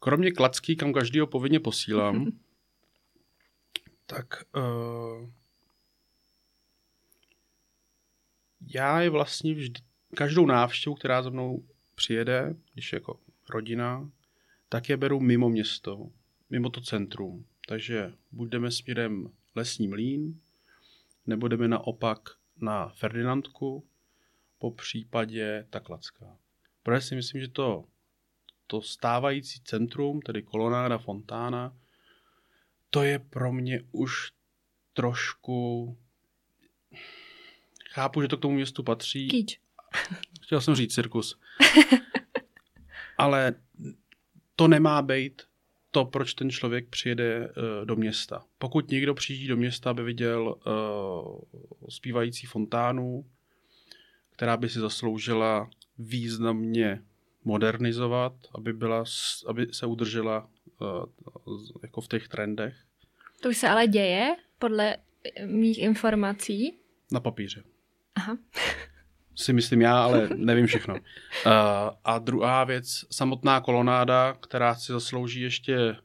Kromě 0.00 0.32
klacky, 0.32 0.76
kam 0.76 0.92
každýho 0.92 1.26
povinně 1.26 1.60
posílám, 1.60 2.26
tak 4.06 4.44
uh, 4.56 5.30
já 8.74 9.00
je 9.00 9.10
vlastně 9.10 9.54
vždy, 9.54 9.80
každou 10.14 10.46
návštěvu, 10.46 10.94
která 10.94 11.22
za 11.22 11.30
mnou 11.30 11.64
přijede, 11.94 12.54
když 12.72 12.92
jako 12.92 13.20
rodina, 13.50 14.10
tak 14.68 14.88
je 14.88 14.96
beru 14.96 15.20
mimo 15.20 15.48
město, 15.48 16.10
mimo 16.50 16.70
to 16.70 16.80
centrum. 16.80 17.46
Takže 17.68 18.12
buď 18.32 18.48
jdeme 18.48 18.70
směrem 18.70 19.32
Lesní 19.54 19.88
mlín, 19.88 20.40
nebo 21.26 21.48
jdeme 21.48 21.68
naopak 21.68 22.30
na 22.60 22.88
Ferdinandku, 22.88 23.86
po 24.58 24.70
případě 24.70 25.66
ta 25.70 25.80
Klacká. 25.80 26.36
Protože 26.82 27.00
si 27.00 27.14
myslím, 27.14 27.40
že 27.40 27.48
to, 27.48 27.84
to 28.70 28.82
stávající 28.82 29.60
centrum, 29.64 30.22
tedy 30.22 30.42
kolonáda 30.42 30.98
Fontána, 30.98 31.76
to 32.90 33.02
je 33.02 33.18
pro 33.18 33.52
mě 33.52 33.82
už 33.92 34.32
trošku... 34.92 35.96
Chápu, 37.90 38.22
že 38.22 38.28
to 38.28 38.36
k 38.36 38.40
tomu 38.40 38.54
městu 38.54 38.82
patří. 38.82 39.28
Kýč. 39.28 39.60
Chtěl 40.42 40.60
jsem 40.60 40.74
říct 40.74 40.94
cirkus. 40.94 41.38
Ale 43.18 43.54
to 44.56 44.68
nemá 44.68 45.02
být 45.02 45.42
to, 45.90 46.04
proč 46.04 46.34
ten 46.34 46.50
člověk 46.50 46.88
přijede 46.88 47.48
uh, 47.48 47.86
do 47.86 47.96
města. 47.96 48.44
Pokud 48.58 48.90
někdo 48.90 49.14
přijíždí 49.14 49.48
do 49.48 49.56
města, 49.56 49.90
aby 49.90 50.02
viděl 50.02 50.54
uh, 50.66 51.40
zpívající 51.88 52.46
fontánu, 52.46 53.24
která 54.30 54.56
by 54.56 54.68
si 54.68 54.78
zasloužila 54.80 55.70
významně 55.98 57.02
modernizovat, 57.44 58.32
aby, 58.54 58.72
byla, 58.72 59.04
aby 59.46 59.66
se 59.72 59.86
udržela 59.86 60.48
uh, 60.80 61.04
jako 61.82 62.00
v 62.00 62.08
těch 62.08 62.28
trendech. 62.28 62.74
To 63.42 63.48
už 63.48 63.56
se 63.56 63.68
ale 63.68 63.86
děje, 63.86 64.36
podle 64.58 64.96
mých 65.46 65.78
informací. 65.78 66.78
Na 67.12 67.20
papíře. 67.20 67.62
Aha 68.14 68.38
si 69.40 69.52
myslím 69.52 69.80
já, 69.80 70.02
ale 70.02 70.28
nevím 70.36 70.66
všechno. 70.66 70.94
Uh, 70.94 71.00
a 72.04 72.18
druhá 72.18 72.64
věc, 72.64 73.04
samotná 73.10 73.60
kolonáda, 73.60 74.36
která 74.40 74.74
si 74.74 74.92
zaslouží 74.92 75.40
ještě, 75.40 75.90
uh, 75.90 75.96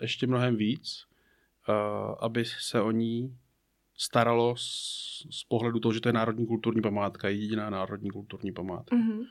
ještě 0.00 0.26
mnohem 0.26 0.56
víc, 0.56 1.04
uh, 1.68 2.14
aby 2.20 2.44
se 2.44 2.80
o 2.80 2.90
ní 2.90 3.36
staralo 3.96 4.56
z, 4.56 5.26
z 5.30 5.44
pohledu 5.44 5.80
toho, 5.80 5.92
že 5.92 6.00
to 6.00 6.08
je 6.08 6.12
národní 6.12 6.46
kulturní 6.46 6.82
památka, 6.82 7.28
jediná 7.28 7.70
národní 7.70 8.10
kulturní 8.10 8.52
památka 8.52 8.96
mm-hmm. 8.96 9.24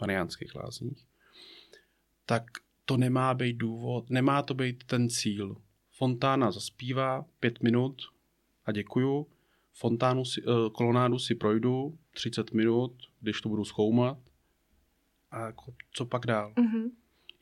Mariánských 0.00 0.54
lázních, 0.54 1.06
tak 2.26 2.44
to 2.84 2.96
nemá 2.96 3.34
být 3.34 3.56
důvod, 3.56 4.10
nemá 4.10 4.42
to 4.42 4.54
být 4.54 4.84
ten 4.84 5.08
cíl. 5.08 5.56
Fontána 5.90 6.50
zaspívá 6.50 7.24
pět 7.40 7.62
minut 7.62 8.02
a 8.64 8.72
děkuju, 8.72 9.26
fontánu 9.72 10.24
si, 10.24 10.42
uh, 10.42 10.68
kolonádu 10.72 11.18
si 11.18 11.34
projdu 11.34 11.98
30 12.10 12.52
minut, 12.52 12.92
když 13.20 13.40
to 13.40 13.48
budu 13.48 13.64
zkoumat 13.64 14.18
a 15.30 15.46
jako, 15.46 15.74
co 15.92 16.04
pak 16.04 16.26
dál. 16.26 16.52
Mm-hmm. 16.56 16.90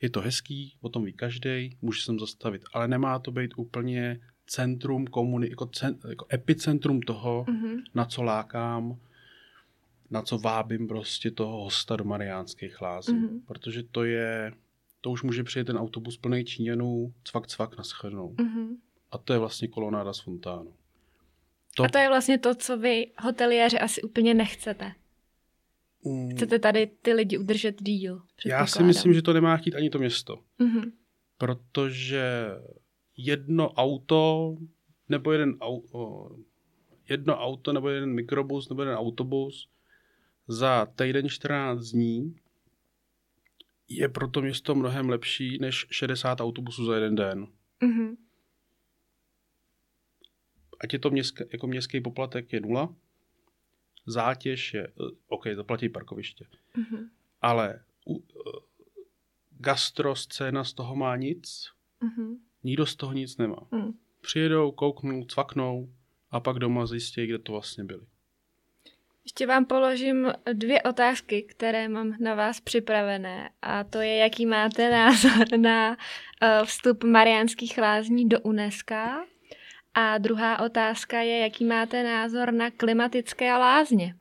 Je 0.01 0.09
to 0.09 0.21
hezký, 0.21 0.77
o 0.81 0.89
tom 0.89 1.05
ví 1.05 1.13
každý, 1.13 1.77
může 1.81 2.01
se 2.01 2.13
zastavit, 2.19 2.61
ale 2.73 2.87
nemá 2.87 3.19
to 3.19 3.31
být 3.31 3.51
úplně 3.57 4.21
centrum 4.47 5.07
komuni, 5.07 5.49
jako, 5.49 5.65
cent, 5.65 6.05
jako 6.09 6.25
epicentrum 6.33 7.01
toho, 7.01 7.45
mm-hmm. 7.45 7.83
na 7.93 8.05
co 8.05 8.23
lákám, 8.23 8.99
na 10.11 10.21
co 10.21 10.37
vábím 10.37 10.87
prostě 10.87 11.31
toho 11.31 11.63
hosta 11.63 11.95
do 11.95 12.03
Mariánských 12.03 12.81
lází. 12.81 13.13
Mm-hmm. 13.13 13.41
Protože 13.45 13.83
to 13.83 14.03
je, 14.03 14.53
to 15.01 15.11
už 15.11 15.23
může 15.23 15.43
přijet 15.43 15.67
ten 15.67 15.77
autobus 15.77 16.17
plný 16.17 16.45
Číňanů, 16.45 17.13
cvak, 17.23 17.47
cvak 17.47 17.77
na 17.77 17.83
shledanou. 17.83 18.33
Mm-hmm. 18.33 18.77
A 19.11 19.17
to 19.17 19.33
je 19.33 19.39
vlastně 19.39 19.67
kolonáda 19.67 20.13
z 20.13 20.19
fontánu. 20.19 20.73
To... 21.75 21.83
A 21.83 21.87
to 21.89 21.97
je 21.97 22.07
vlastně 22.07 22.37
to, 22.37 22.55
co 22.55 22.77
vy, 22.77 23.11
hoteliéři, 23.17 23.79
asi 23.79 24.01
úplně 24.01 24.33
nechcete. 24.33 24.91
Mm. 26.03 26.29
Chcete 26.29 26.59
tady 26.59 26.87
ty 27.01 27.13
lidi 27.13 27.37
udržet 27.37 27.81
díl. 27.81 28.21
Já 28.45 28.67
si 28.67 28.83
myslím, 28.83 29.13
že 29.13 29.21
to 29.21 29.33
nemá 29.33 29.57
chtít 29.57 29.75
ani 29.75 29.89
to 29.89 29.99
město. 29.99 30.39
Mm-hmm. 30.59 30.91
Protože 31.37 32.49
jedno 33.17 33.69
auto 33.69 34.55
nebo 35.09 35.31
jeden 35.31 35.57
auto, 35.61 36.29
jedno 37.09 37.37
auto 37.37 37.73
nebo 37.73 37.89
jeden 37.89 38.13
mikrobus 38.13 38.69
nebo 38.69 38.81
jeden 38.81 38.95
autobus 38.95 39.69
za 40.49 40.85
týden 40.85 41.29
14 41.29 41.85
dní 41.85 42.35
je 43.89 44.09
pro 44.09 44.27
to 44.27 44.41
město 44.41 44.75
mnohem 44.75 45.09
lepší 45.09 45.57
než 45.61 45.87
60 45.91 46.41
autobusů 46.41 46.85
za 46.85 46.95
jeden 46.95 47.15
den. 47.15 47.47
Mm-hmm 47.81 48.15
ať 50.79 50.93
je 50.93 50.99
to 50.99 51.09
městské, 51.09 51.45
jako 51.51 51.67
městský 51.67 52.01
poplatek 52.01 52.53
je 52.53 52.61
nula, 52.61 52.95
zátěž 54.05 54.73
je, 54.73 54.87
eh, 54.87 55.15
OK, 55.27 55.43
zaplatí 55.55 55.89
parkoviště, 55.89 56.45
mm-hmm. 56.77 57.09
ale 57.41 57.83
uh, 58.05 58.17
gastro 59.59 60.15
scéna 60.15 60.63
z 60.63 60.73
toho 60.73 60.95
má 60.95 61.15
nic, 61.15 61.69
mm-hmm. 62.01 62.37
nikdo 62.63 62.85
z 62.85 62.95
toho 62.95 63.13
nic 63.13 63.37
nemá. 63.37 63.67
Mm. 63.71 63.93
Přijedou, 64.21 64.71
kouknou, 64.71 65.25
cvaknou 65.25 65.93
a 66.31 66.39
pak 66.39 66.59
doma 66.59 66.85
zjistí, 66.85 67.25
kde 67.25 67.39
to 67.39 67.51
vlastně 67.51 67.83
byli. 67.83 68.05
Ještě 69.29 69.47
vám 69.47 69.65
položím 69.65 70.31
dvě 70.53 70.81
otázky, 70.81 71.43
které 71.43 71.89
mám 71.89 72.15
na 72.19 72.35
vás 72.35 72.61
připravené. 72.61 73.49
A 73.61 73.83
to 73.83 74.01
je, 74.01 74.15
jaký 74.15 74.45
máte 74.45 74.91
názor 74.91 75.57
na 75.57 75.89
uh, 75.89 75.97
vstup 76.65 77.03
Mariánských 77.03 77.77
lázní 77.77 78.29
do 78.29 78.39
UNESCO 78.39 78.95
a 79.93 80.17
druhá 80.17 80.59
otázka 80.59 81.21
je, 81.21 81.39
jaký 81.39 81.65
máte 81.65 82.03
názor 82.03 82.53
na 82.53 82.71
klimatické 82.71 83.53
lázně? 83.57 84.15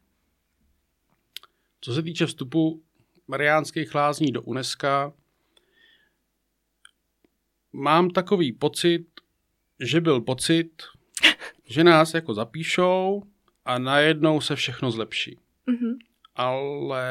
Co 1.80 1.94
se 1.94 2.02
týče 2.02 2.26
vstupu 2.26 2.82
Mariánských 3.28 3.94
lázní 3.94 4.32
do 4.32 4.42
UNESCO, 4.42 5.14
mám 7.72 8.10
takový 8.10 8.52
pocit, 8.52 9.06
že 9.80 10.00
byl 10.00 10.20
pocit, 10.20 10.82
že 11.66 11.84
nás 11.84 12.14
jako 12.14 12.34
zapíšou 12.34 13.22
a 13.68 13.78
najednou 13.78 14.40
se 14.40 14.56
všechno 14.56 14.90
zlepší. 14.90 15.38
Mm-hmm. 15.66 15.96
Ale 16.34 17.02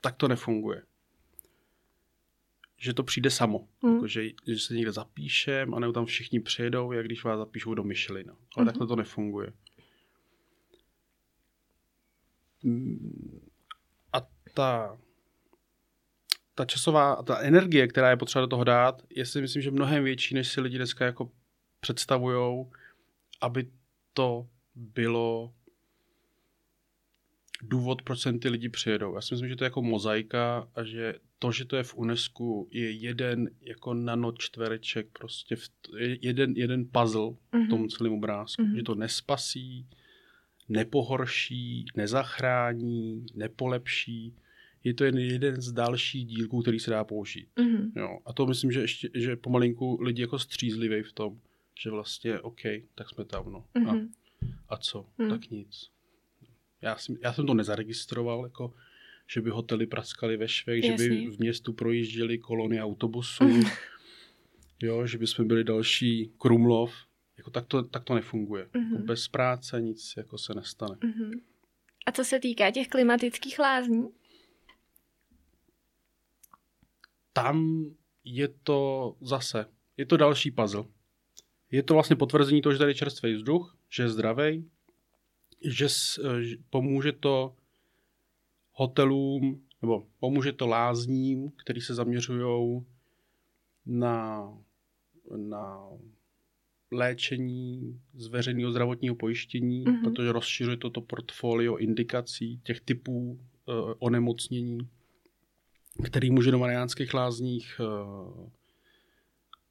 tak 0.00 0.16
to 0.16 0.28
nefunguje 0.28 0.82
že 2.78 2.94
to 2.94 3.02
přijde 3.02 3.30
samo. 3.30 3.68
Hmm. 3.82 3.94
Jako, 3.94 4.06
že, 4.06 4.22
že 4.46 4.58
se 4.58 4.74
někde 4.74 4.92
zapíšem 4.92 5.74
a 5.74 5.80
nebo 5.80 5.92
tam 5.92 6.06
všichni 6.06 6.40
přijedou, 6.40 6.92
jak 6.92 7.06
když 7.06 7.24
vás 7.24 7.38
zapíšou 7.38 7.74
do 7.74 7.84
Michelina. 7.84 8.32
Ale 8.32 8.64
hmm. 8.64 8.66
takhle 8.66 8.86
to 8.86 8.96
nefunguje. 8.96 9.52
A 14.12 14.20
ta, 14.54 14.98
ta 16.54 16.64
časová, 16.64 17.22
ta 17.22 17.38
energie, 17.38 17.88
která 17.88 18.10
je 18.10 18.16
potřeba 18.16 18.40
do 18.40 18.46
toho 18.46 18.64
dát, 18.64 19.02
je 19.10 19.26
si 19.26 19.40
myslím, 19.40 19.62
že 19.62 19.70
mnohem 19.70 20.04
větší, 20.04 20.34
než 20.34 20.48
si 20.48 20.60
lidi 20.60 20.76
dneska 20.76 21.04
jako 21.04 21.30
představujou, 21.80 22.72
aby 23.40 23.70
to 24.12 24.48
bylo 24.78 25.52
důvod, 27.62 28.02
proč 28.02 28.20
sem 28.20 28.38
ty 28.38 28.48
lidi 28.48 28.68
přijedou. 28.68 29.14
Já 29.14 29.20
si 29.20 29.34
myslím, 29.34 29.48
že 29.48 29.56
to 29.56 29.64
je 29.64 29.66
jako 29.66 29.82
mozaika 29.82 30.68
a 30.74 30.84
že 30.84 31.14
to, 31.38 31.52
že 31.52 31.64
to 31.64 31.76
je 31.76 31.82
v 31.82 31.94
UNESCO, 31.94 32.66
je 32.70 32.90
jeden 32.90 33.50
jako 33.60 33.94
nanočtvereček, 33.94 35.06
prostě 35.12 35.56
v, 35.56 35.68
jeden, 36.22 36.52
jeden 36.56 36.84
puzzle 36.92 37.22
mm-hmm. 37.22 37.66
v 37.66 37.68
tom 37.68 37.80
mhm. 37.80 37.88
celém 37.88 38.12
obrázku. 38.12 38.62
Mm-hmm. 38.62 38.76
Že 38.76 38.82
to 38.82 38.94
nespasí, 38.94 39.86
nepohorší, 40.68 41.84
nezachrání, 41.96 43.26
nepolepší. 43.34 44.34
Je 44.84 44.94
to 44.94 45.04
jen 45.04 45.18
jeden 45.18 45.60
z 45.60 45.72
dalších 45.72 46.26
dílků, 46.26 46.62
který 46.62 46.80
se 46.80 46.90
dá 46.90 47.04
použít. 47.04 47.48
Mm-hmm. 47.56 47.90
Jo. 47.96 48.18
A 48.26 48.32
to 48.32 48.46
myslím, 48.46 48.72
že 48.72 48.80
ještě, 48.80 49.08
že 49.14 49.36
pomalinku 49.36 50.02
lidi 50.02 50.22
jako 50.22 50.38
střízlivý 50.38 51.02
v 51.02 51.12
tom, 51.12 51.40
že 51.80 51.90
vlastně 51.90 52.40
OK, 52.40 52.60
tak 52.94 53.08
jsme 53.08 53.24
tam, 53.24 53.52
no. 53.52 53.64
Mm-hmm. 53.74 53.88
A, 53.88 53.92
mhm. 53.92 54.10
A 54.68 54.76
co? 54.76 55.06
Mm. 55.18 55.30
Tak 55.30 55.50
nic. 55.50 55.90
Já, 56.82 56.96
jsem, 56.96 57.16
já 57.22 57.32
jsem 57.32 57.46
to 57.46 57.54
nezaregistroval, 57.54 58.44
jako, 58.44 58.74
že 59.26 59.40
by 59.40 59.50
hotely 59.50 59.86
praskaly 59.86 60.36
ve 60.36 60.48
švech, 60.48 60.84
Jasný. 60.84 61.04
že 61.04 61.10
by 61.10 61.26
v 61.26 61.38
městu 61.38 61.72
projížděly 61.72 62.38
kolony 62.38 62.82
autobusů, 62.82 63.44
jo, 64.82 65.06
že 65.06 65.18
by 65.18 65.26
jsme 65.26 65.44
byli 65.44 65.64
další 65.64 66.32
Krumlov. 66.38 66.94
Jako 67.38 67.50
tak, 67.50 67.66
to, 67.66 67.82
tak 67.82 68.04
to 68.04 68.14
nefunguje. 68.14 68.64
Mm-hmm. 68.64 68.92
Jako 68.92 69.04
bez 69.04 69.28
práce 69.28 69.80
nic 69.80 70.14
jako 70.16 70.38
se 70.38 70.54
nestane. 70.54 70.94
Mm-hmm. 70.94 71.40
A 72.06 72.12
co 72.12 72.24
se 72.24 72.40
týká 72.40 72.70
těch 72.70 72.88
klimatických 72.88 73.58
lázní? 73.58 74.08
Tam 77.32 77.86
je 78.24 78.48
to 78.48 79.14
zase, 79.20 79.66
je 79.96 80.06
to 80.06 80.16
další 80.16 80.50
puzzle. 80.50 80.84
Je 81.70 81.82
to 81.82 81.94
vlastně 81.94 82.16
potvrzení 82.16 82.62
toho, 82.62 82.72
že 82.72 82.78
tady 82.78 82.90
je 82.90 82.94
čerstvý 82.94 83.34
vzduch, 83.34 83.76
že 83.90 84.02
je 84.02 84.08
zdravý, 84.08 84.70
že, 85.64 85.86
eh, 86.24 86.42
že 86.42 86.56
pomůže 86.70 87.12
to 87.12 87.54
hotelům, 88.72 89.62
nebo 89.82 90.06
pomůže 90.20 90.52
to 90.52 90.66
lázním, 90.66 91.50
který 91.50 91.80
se 91.80 91.94
zaměřují 91.94 92.86
na, 93.86 94.48
na 95.36 95.88
léčení 96.90 98.00
z 98.14 98.26
veřejného 98.26 98.70
zdravotního 98.70 99.14
pojištění, 99.14 99.84
mm-hmm. 99.84 100.04
protože 100.04 100.32
rozšiřuje 100.32 100.76
toto 100.76 101.00
portfolio 101.00 101.76
indikací 101.76 102.60
těch 102.64 102.80
typů 102.80 103.30
uh, 103.30 103.92
onemocnění, 103.98 104.78
který 106.04 106.30
může 106.30 106.50
do 106.50 106.58
Mariánských 106.58 107.14
lázních 107.14 107.80
uh, 107.80 108.48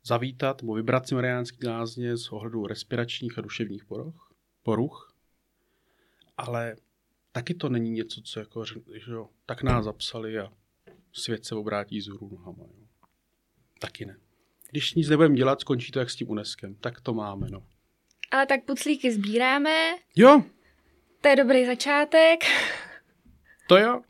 zavítat 0.08 0.62
nebo 0.62 0.74
vybrat 0.74 1.08
si 1.08 1.16
Mariánský 1.16 1.68
lázně 1.68 2.18
z 2.18 2.32
ohledu 2.32 2.68
respiračních 2.68 3.38
a 3.38 3.42
duševních 3.42 3.86
poruch, 3.86 4.34
poruch. 4.64 5.14
Ale 6.38 6.76
taky 7.32 7.54
to 7.54 7.70
není 7.70 7.92
něco, 7.92 8.22
co 8.22 8.40
jako, 8.40 8.66
že 8.66 9.12
jo, 9.12 9.30
tak 9.46 9.64
nás 9.64 9.86
zapsali 9.86 10.40
a 10.40 10.54
svět 11.14 11.46
se 11.46 11.56
obrátí 11.56 12.02
z 12.02 12.08
hůru 12.08 12.30
nohama. 12.30 12.64
Jo. 12.64 12.88
Taky 13.80 14.06
ne. 14.06 14.18
Když 14.72 14.94
nic 14.94 15.10
nebudeme 15.10 15.36
dělat, 15.36 15.62
skončí 15.62 15.92
to 15.92 16.00
jak 16.00 16.10
s 16.10 16.16
tím 16.16 16.30
UNESCO. 16.30 16.68
Tak 16.82 17.02
to 17.02 17.14
máme, 17.14 17.50
no. 17.50 17.64
Ale 18.32 18.46
tak 18.46 18.66
puclíky 18.66 19.12
sbíráme. 19.12 19.96
Jo. 20.16 20.44
To 21.22 21.28
je 21.28 21.36
dobrý 21.36 21.66
začátek. 21.66 22.44
To 23.68 23.78
jo. 23.78 24.02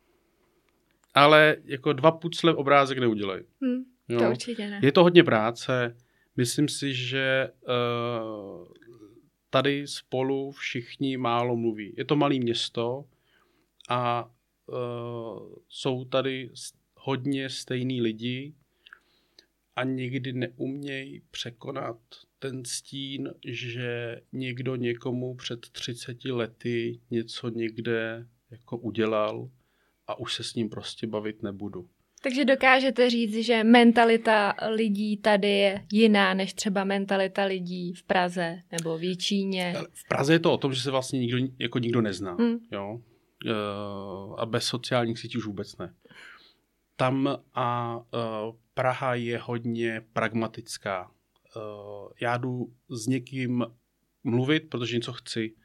Ale 1.14 1.58
jako 1.64 1.94
dva 1.94 2.12
pucle 2.12 2.56
obrázek 2.56 2.98
neudělají. 2.98 3.44
Hm, 3.64 3.84
Jo. 4.10 4.20
to 4.20 4.30
určitě 4.30 4.70
ne. 4.70 4.80
Je 4.84 4.92
to 4.92 5.04
hodně 5.04 5.24
práce. 5.24 5.98
Myslím 6.38 6.68
si, 6.68 6.94
že 6.94 7.50
uh, 7.68 8.68
tady 9.50 9.88
spolu 9.88 10.52
všichni 10.52 11.18
málo 11.18 11.56
mluví. 11.56 11.94
Je 11.98 12.06
to 12.06 12.16
malé 12.16 12.36
město 12.36 13.06
a 13.90 14.32
uh, 14.66 15.54
jsou 15.70 16.06
tady 16.06 16.50
hodně 16.96 17.50
stejný 17.50 18.02
lidi 18.02 18.54
a 19.76 19.84
někdy 19.84 20.34
neumějí 20.34 21.22
překonat 21.32 22.00
ten 22.40 22.66
stín, 22.66 23.34
že 23.46 24.22
někdo 24.32 24.76
někomu 24.76 25.36
před 25.36 25.70
30 25.70 26.26
lety 26.26 27.00
něco 27.12 27.50
někde 27.50 28.28
jako 28.52 28.78
udělal 28.78 29.50
a 30.08 30.20
už 30.20 30.36
se 30.36 30.44
s 30.44 30.56
ním 30.56 30.70
prostě 30.70 31.08
bavit 31.08 31.44
nebudu. 31.44 31.90
Takže 32.28 32.46
dokážete 32.46 33.10
říct, 33.10 33.34
že 33.46 33.64
mentalita 33.64 34.56
lidí 34.70 35.18
tady 35.18 35.50
je 35.50 35.86
jiná 35.92 36.34
než 36.34 36.54
třeba 36.54 36.84
mentalita 36.84 37.44
lidí 37.44 37.94
v 37.94 38.04
Praze 38.04 38.62
nebo 38.72 38.98
v 38.98 39.04
Jíčíně. 39.04 39.74
Ale 39.78 39.88
V 39.94 40.08
Praze 40.08 40.34
je 40.34 40.40
to 40.40 40.54
o 40.54 40.58
tom, 40.58 40.74
že 40.74 40.82
se 40.82 40.92
vlastně 40.92 41.20
nikdo, 41.20 41.38
jako 41.60 41.80
nikdo 41.80 42.02
nezná. 42.02 42.38
Hm. 42.42 42.58
Jo? 42.72 43.02
Eh, 43.46 43.52
A 44.38 44.46
bez 44.46 44.64
sociálních 44.66 45.20
sítí 45.20 45.38
už 45.38 45.46
vůbec 45.46 45.78
ne. 45.78 45.94
Tam 46.96 47.38
a 47.54 48.00
eh, 48.14 48.18
Praha 48.74 49.16
je 49.16 49.38
hodně 49.38 50.02
pragmatická. 50.14 51.12
Eh, 51.58 51.60
Já 52.22 52.38
jdu 52.38 52.74
s 52.90 53.08
někým 53.08 53.66
mluvit, 54.24 54.70
protože 54.70 54.96
něco 54.96 55.14
chci 55.14 55.56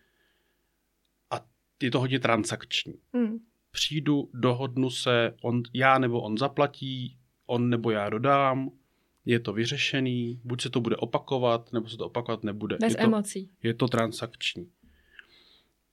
a 1.31 1.47
je 1.83 1.91
to 1.91 2.01
hodně 2.01 2.21
transakční. 2.21 2.95
Hm. 3.17 3.39
Přijdu, 3.73 4.31
dohodnu 4.35 4.91
se, 4.91 5.35
on, 5.43 5.63
já 5.75 5.99
nebo 5.99 6.21
on 6.21 6.39
zaplatí, 6.39 7.17
on 7.47 7.71
nebo 7.71 7.91
já 7.91 8.11
dodám, 8.11 8.71
je 9.25 9.41
to 9.41 9.53
vyřešený, 9.53 10.41
buď 10.45 10.63
se 10.63 10.71
to 10.71 10.81
bude 10.81 10.97
opakovat, 10.97 11.73
nebo 11.73 11.89
se 11.89 11.97
to 11.97 12.07
opakovat 12.07 12.45
nebude. 12.45 12.77
Bez 12.81 12.93
je 12.93 12.97
to, 12.97 13.03
emocí. 13.03 13.51
je 13.63 13.75
to 13.75 13.89
transakční. 13.89 14.71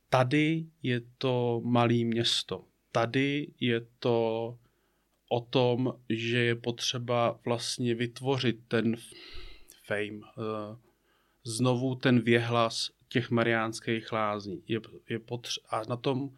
Tady 0.09 0.65
je 0.83 1.01
to 1.17 1.61
malé 1.65 1.93
město. 1.93 2.65
Tady 2.91 3.53
je 3.59 3.85
to 3.99 4.57
o 5.29 5.41
tom, 5.41 5.93
že 6.09 6.37
je 6.37 6.55
potřeba 6.55 7.39
vlastně 7.45 7.95
vytvořit 7.95 8.59
ten 8.67 8.95
fame, 9.85 10.19
eh, 10.37 10.77
znovu 11.43 11.95
ten 11.95 12.19
věhlas 12.19 12.91
těch 13.07 13.31
mariánských 13.31 14.11
lázní. 14.11 14.63
Je, 14.67 14.79
je 15.09 15.19
potř- 15.19 15.59
a 15.69 15.81
na 15.89 15.95
tom 15.95 16.29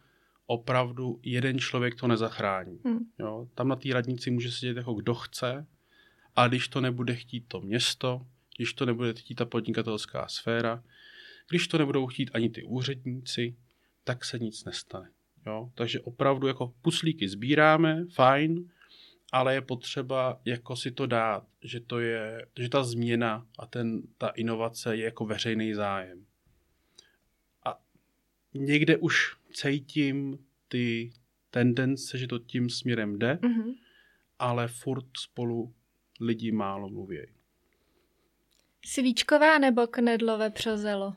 opravdu 0.52 1.20
jeden 1.22 1.58
člověk 1.58 1.94
to 1.94 2.06
nezachrání. 2.08 2.80
Hm. 2.88 2.98
Jo? 3.18 3.48
Tam 3.54 3.68
na 3.68 3.76
té 3.76 3.88
radnici 3.92 4.30
může 4.30 4.52
sedět 4.52 4.76
jako 4.76 4.94
kdo 4.94 5.14
chce, 5.14 5.66
a 6.36 6.48
když 6.48 6.68
to 6.68 6.80
nebude 6.80 7.14
chtít 7.14 7.44
to 7.48 7.60
město, 7.60 8.26
když 8.56 8.72
to 8.72 8.86
nebude 8.86 9.12
chtít 9.12 9.34
ta 9.34 9.44
podnikatelská 9.44 10.28
sféra, 10.28 10.82
když 11.48 11.68
to 11.68 11.78
nebudou 11.78 12.06
chtít 12.06 12.30
ani 12.34 12.50
ty 12.50 12.64
úředníci, 12.64 13.56
tak 14.04 14.24
se 14.24 14.38
nic 14.38 14.64
nestane. 14.64 15.10
Jo? 15.46 15.70
Takže 15.74 16.00
opravdu 16.00 16.46
jako 16.46 16.74
puslíky 16.82 17.28
sbíráme, 17.28 18.04
fajn, 18.14 18.70
ale 19.32 19.54
je 19.54 19.60
potřeba 19.60 20.40
jako 20.44 20.76
si 20.76 20.90
to 20.90 21.06
dát, 21.06 21.46
že 21.64 21.80
to 21.80 22.00
je, 22.00 22.46
že 22.58 22.68
ta 22.68 22.84
změna 22.84 23.46
a 23.58 23.66
ten, 23.66 24.02
ta 24.18 24.28
inovace 24.28 24.96
je 24.96 25.04
jako 25.04 25.26
veřejný 25.26 25.74
zájem. 25.74 26.26
A 27.64 27.80
někde 28.54 28.96
už 28.96 29.41
cítím 29.54 30.38
ty 30.68 31.12
tendence, 31.50 32.18
že 32.18 32.26
to 32.26 32.38
tím 32.38 32.70
směrem 32.70 33.18
jde, 33.18 33.38
Mhm. 33.42 33.74
ale 34.38 34.68
furt 34.68 35.04
spolu 35.18 35.74
lidi 36.20 36.52
málo 36.52 36.88
mluví. 36.88 37.18
Svíčková 38.86 39.58
nebo 39.58 39.86
knedlové 39.86 40.50
přozelo? 40.50 41.14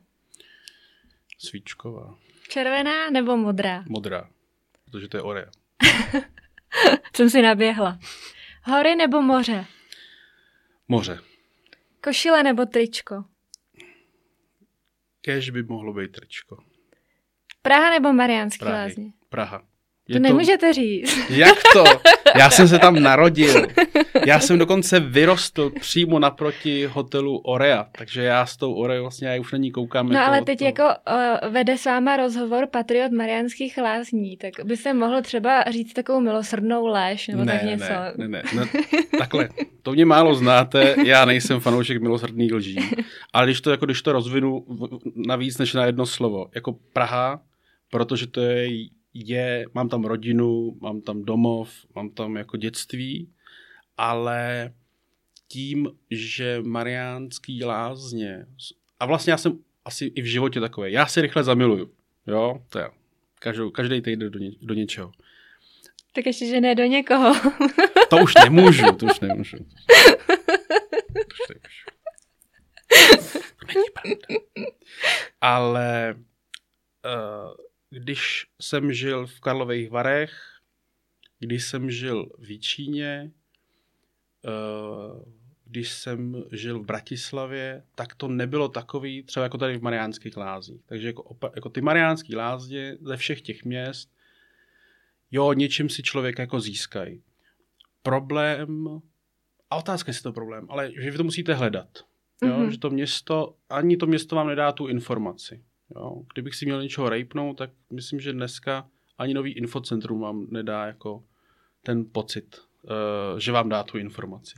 Svíčková, 1.38 2.20
Červená 2.50 3.10
nebo 3.10 3.38
modrá? 3.38 3.84
modrá, 3.88 4.30
protože 4.86 5.08
to 5.08 5.18
je 5.18 5.24
Oreo. 5.24 5.52
Jsem 7.16 7.30
si 7.30 7.42
naběhla. 7.42 8.00
Hory 8.64 8.96
nebo 8.96 9.22
moře? 9.22 9.66
Moře. 10.88 11.20
Košile 12.04 12.44
nebo 12.44 12.66
tričko? 12.66 13.26
Kež 15.22 15.50
by 15.50 15.64
mohlo 15.64 15.94
být 15.94 16.12
trčko. 16.12 16.64
Praha 17.66 17.90
nebo 17.90 18.14
Mariánský 18.14 18.60
Prahy. 18.60 18.76
lázně? 18.76 19.06
Praha. 19.30 19.62
To 20.14 20.20
nemůžete 20.20 20.74
říct. 20.74 21.18
Jak 21.30 21.58
to? 21.74 21.84
Já 22.38 22.50
jsem 22.50 22.68
se 22.68 22.80
tam 22.80 23.00
narodil. 23.04 23.68
Já 24.26 24.40
jsem 24.40 24.60
dokonce 24.60 25.00
vyrostl 25.00 25.70
přímo 25.80 26.20
naproti 26.20 26.86
hotelu 26.86 27.38
Orea, 27.38 27.88
takže 27.98 28.24
já 28.24 28.46
s 28.46 28.58
tou 28.58 28.74
Oreo 28.74 29.02
vlastně 29.02 29.28
já 29.28 29.40
už 29.42 29.52
na 29.52 29.58
ní 29.58 29.72
koukám. 29.72 30.10
No 30.10 30.14
jako 30.16 30.28
ale 30.28 30.42
teď 30.42 30.60
toho. 30.60 30.68
jako 30.68 30.84
uh, 31.44 31.54
vede 31.54 31.78
s 31.78 31.86
váma 31.86 32.18
rozhovor 32.18 32.68
Patriot 32.72 33.12
Mariánských 33.12 33.78
lázní, 33.78 34.38
tak 34.38 34.54
by 34.64 34.78
se 34.78 34.94
mohl 34.94 35.22
třeba 35.22 35.64
říct 35.64 35.94
takovou 35.94 36.20
milosrdnou 36.22 36.86
lež 36.88 37.28
nebo 37.28 37.44
ne, 37.44 37.54
tak 37.54 37.64
něco. 37.64 37.94
Ne, 38.18 38.28
ne, 38.28 38.28
ne, 38.28 38.44
ne, 38.56 38.66
takhle, 39.18 39.50
to 39.84 39.92
mě 39.92 40.06
málo 40.06 40.34
znáte, 40.36 40.96
já 41.06 41.26
nejsem 41.26 41.60
fanoušek 41.60 42.02
milosrdných 42.02 42.54
lží, 42.54 42.80
ale 43.34 43.46
když 43.48 43.62
to, 43.62 43.72
jako, 43.72 43.86
když 43.86 44.02
to 44.02 44.12
rozvinu 44.12 44.66
v- 44.68 45.00
na 45.28 45.36
víc 45.36 45.58
než 45.58 45.74
na 45.74 45.86
jedno 45.86 46.06
slovo, 46.06 46.48
jako 46.56 46.76
Praha, 46.94 47.40
protože 47.96 48.28
to 48.28 48.42
je, 48.42 48.90
je, 49.14 49.66
mám 49.74 49.90
tam 49.90 50.04
rodinu, 50.04 50.78
mám 50.82 51.02
tam 51.02 51.24
domov, 51.24 51.72
mám 51.96 52.10
tam 52.10 52.36
jako 52.36 52.58
dětství, 52.58 53.30
ale 53.98 54.74
tím, 55.48 55.90
že 56.12 56.60
Mariánský 56.62 57.64
lázně, 57.64 58.46
a 59.00 59.06
vlastně 59.06 59.32
já 59.32 59.38
jsem 59.38 59.60
asi 59.86 60.06
i 60.06 60.22
v 60.22 60.26
životě 60.26 60.60
takový, 60.60 60.92
já 60.92 61.06
si 61.06 61.22
rychle 61.22 61.44
zamiluju, 61.44 61.92
jo, 62.28 62.62
to 62.70 62.80
je, 62.80 62.90
každou, 63.40 63.72
každý 63.72 64.02
týden 64.02 64.32
do, 64.32 64.40
ně, 64.40 64.52
do 64.62 64.74
něčeho. 64.74 65.12
Tak 66.14 66.26
ještě, 66.26 66.46
že 66.46 66.62
ne 66.62 66.76
do 66.76 66.84
někoho. 66.84 67.34
To 68.10 68.18
už 68.18 68.34
nemůžu, 68.44 68.92
to 68.92 69.06
už 69.06 69.20
nemůžu. 69.20 69.58
To 69.58 69.64
už 71.32 71.40
nemůžu. 71.50 71.86
To 73.60 73.66
není 73.68 73.86
pravda. 73.94 74.40
Ale 75.42 76.16
uh, 77.06 77.65
když 78.00 78.48
jsem 78.62 78.94
žil 78.94 79.28
v 79.28 79.40
Karlových 79.40 79.90
Varech, 79.90 80.60
když 81.40 81.66
jsem 81.66 81.92
žil 81.92 82.30
v 82.38 82.52
Jíčíně, 82.52 83.32
uh, 84.46 85.24
když 85.66 85.90
jsem 85.92 86.44
žil 86.52 86.80
v 86.80 86.86
Bratislavě, 86.86 87.84
tak 87.96 88.16
to 88.16 88.28
nebylo 88.28 88.70
takový, 88.70 89.24
třeba 89.24 89.44
jako 89.44 89.58
tady 89.58 89.78
v 89.78 89.82
Mariánských 89.82 90.38
lázních. 90.38 90.82
Takže 90.86 91.08
jako, 91.08 91.24
opa- 91.24 91.52
jako 91.56 91.70
ty 91.70 91.82
Mariánský 91.82 92.36
lázně 92.36 92.98
ze 93.02 93.18
všech 93.18 93.42
těch 93.42 93.66
měst, 93.66 94.10
jo, 95.32 95.54
něčím 95.54 95.90
si 95.90 96.04
člověk 96.04 96.40
jako 96.40 96.60
získají 96.60 97.24
problém, 98.04 99.02
a 99.70 99.76
otázka 99.76 100.10
je, 100.10 100.12
jestli 100.12 100.24
to 100.24 100.34
problém, 100.34 100.66
ale 100.70 100.92
že 101.02 101.12
vy 101.12 101.18
to 101.18 101.24
musíte 101.24 101.54
hledat. 101.54 101.88
Jo? 102.42 102.50
Mhm. 102.50 102.58
Mm-hmm. 102.58 102.70
Že 102.70 102.78
to 102.78 102.90
město, 102.90 103.56
ani 103.70 103.98
to 103.98 104.08
město 104.08 104.36
vám 104.36 104.48
nedá 104.48 104.72
tu 104.72 104.88
informaci. 104.88 105.64
Jo? 105.96 106.22
Kdybych 106.34 106.56
si 106.56 106.66
měl 106.66 106.82
něčeho 106.84 107.10
rejpnout, 107.10 107.54
tak 107.58 107.70
myslím, 107.94 108.20
že 108.20 108.34
dneska 108.34 108.90
ani 109.18 109.34
nový 109.34 109.52
infocentrum 109.52 110.20
vám 110.20 110.48
nedá 110.50 110.86
jako 110.86 111.24
ten 111.84 112.06
pocit, 112.12 112.58
uh, 112.84 113.40
že 113.40 113.52
vám 113.52 113.70
dá 113.70 113.84
tu 113.84 113.98
informaci. 113.98 114.56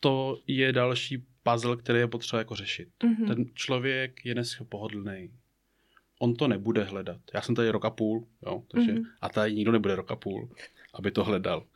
to 0.00 0.38
je 0.46 0.72
další 0.72 1.24
puzzle, 1.42 1.76
který 1.76 1.98
je 1.98 2.06
potřeba 2.06 2.38
jako 2.38 2.54
řešit. 2.54 2.88
Mhm. 3.04 3.26
Ten 3.26 3.44
člověk 3.54 4.26
je 4.26 4.34
dneska 4.34 4.64
pohodlný. 4.64 5.30
On 6.18 6.34
to 6.34 6.48
nebude 6.48 6.84
hledat. 6.84 7.20
Já 7.34 7.42
jsem 7.42 7.54
tady 7.54 7.70
rok 7.70 7.84
a 7.84 7.90
půl, 7.90 8.26
jo, 8.46 8.62
takže, 8.68 8.92
Mhm. 8.92 9.04
a 9.20 9.28
tady 9.28 9.54
nikdo 9.54 9.72
nebude 9.72 9.96
rok 9.96 10.10
a 10.10 10.16
půl, 10.16 10.48
aby 10.94 11.10
to 11.10 11.24
hledal. 11.24 11.66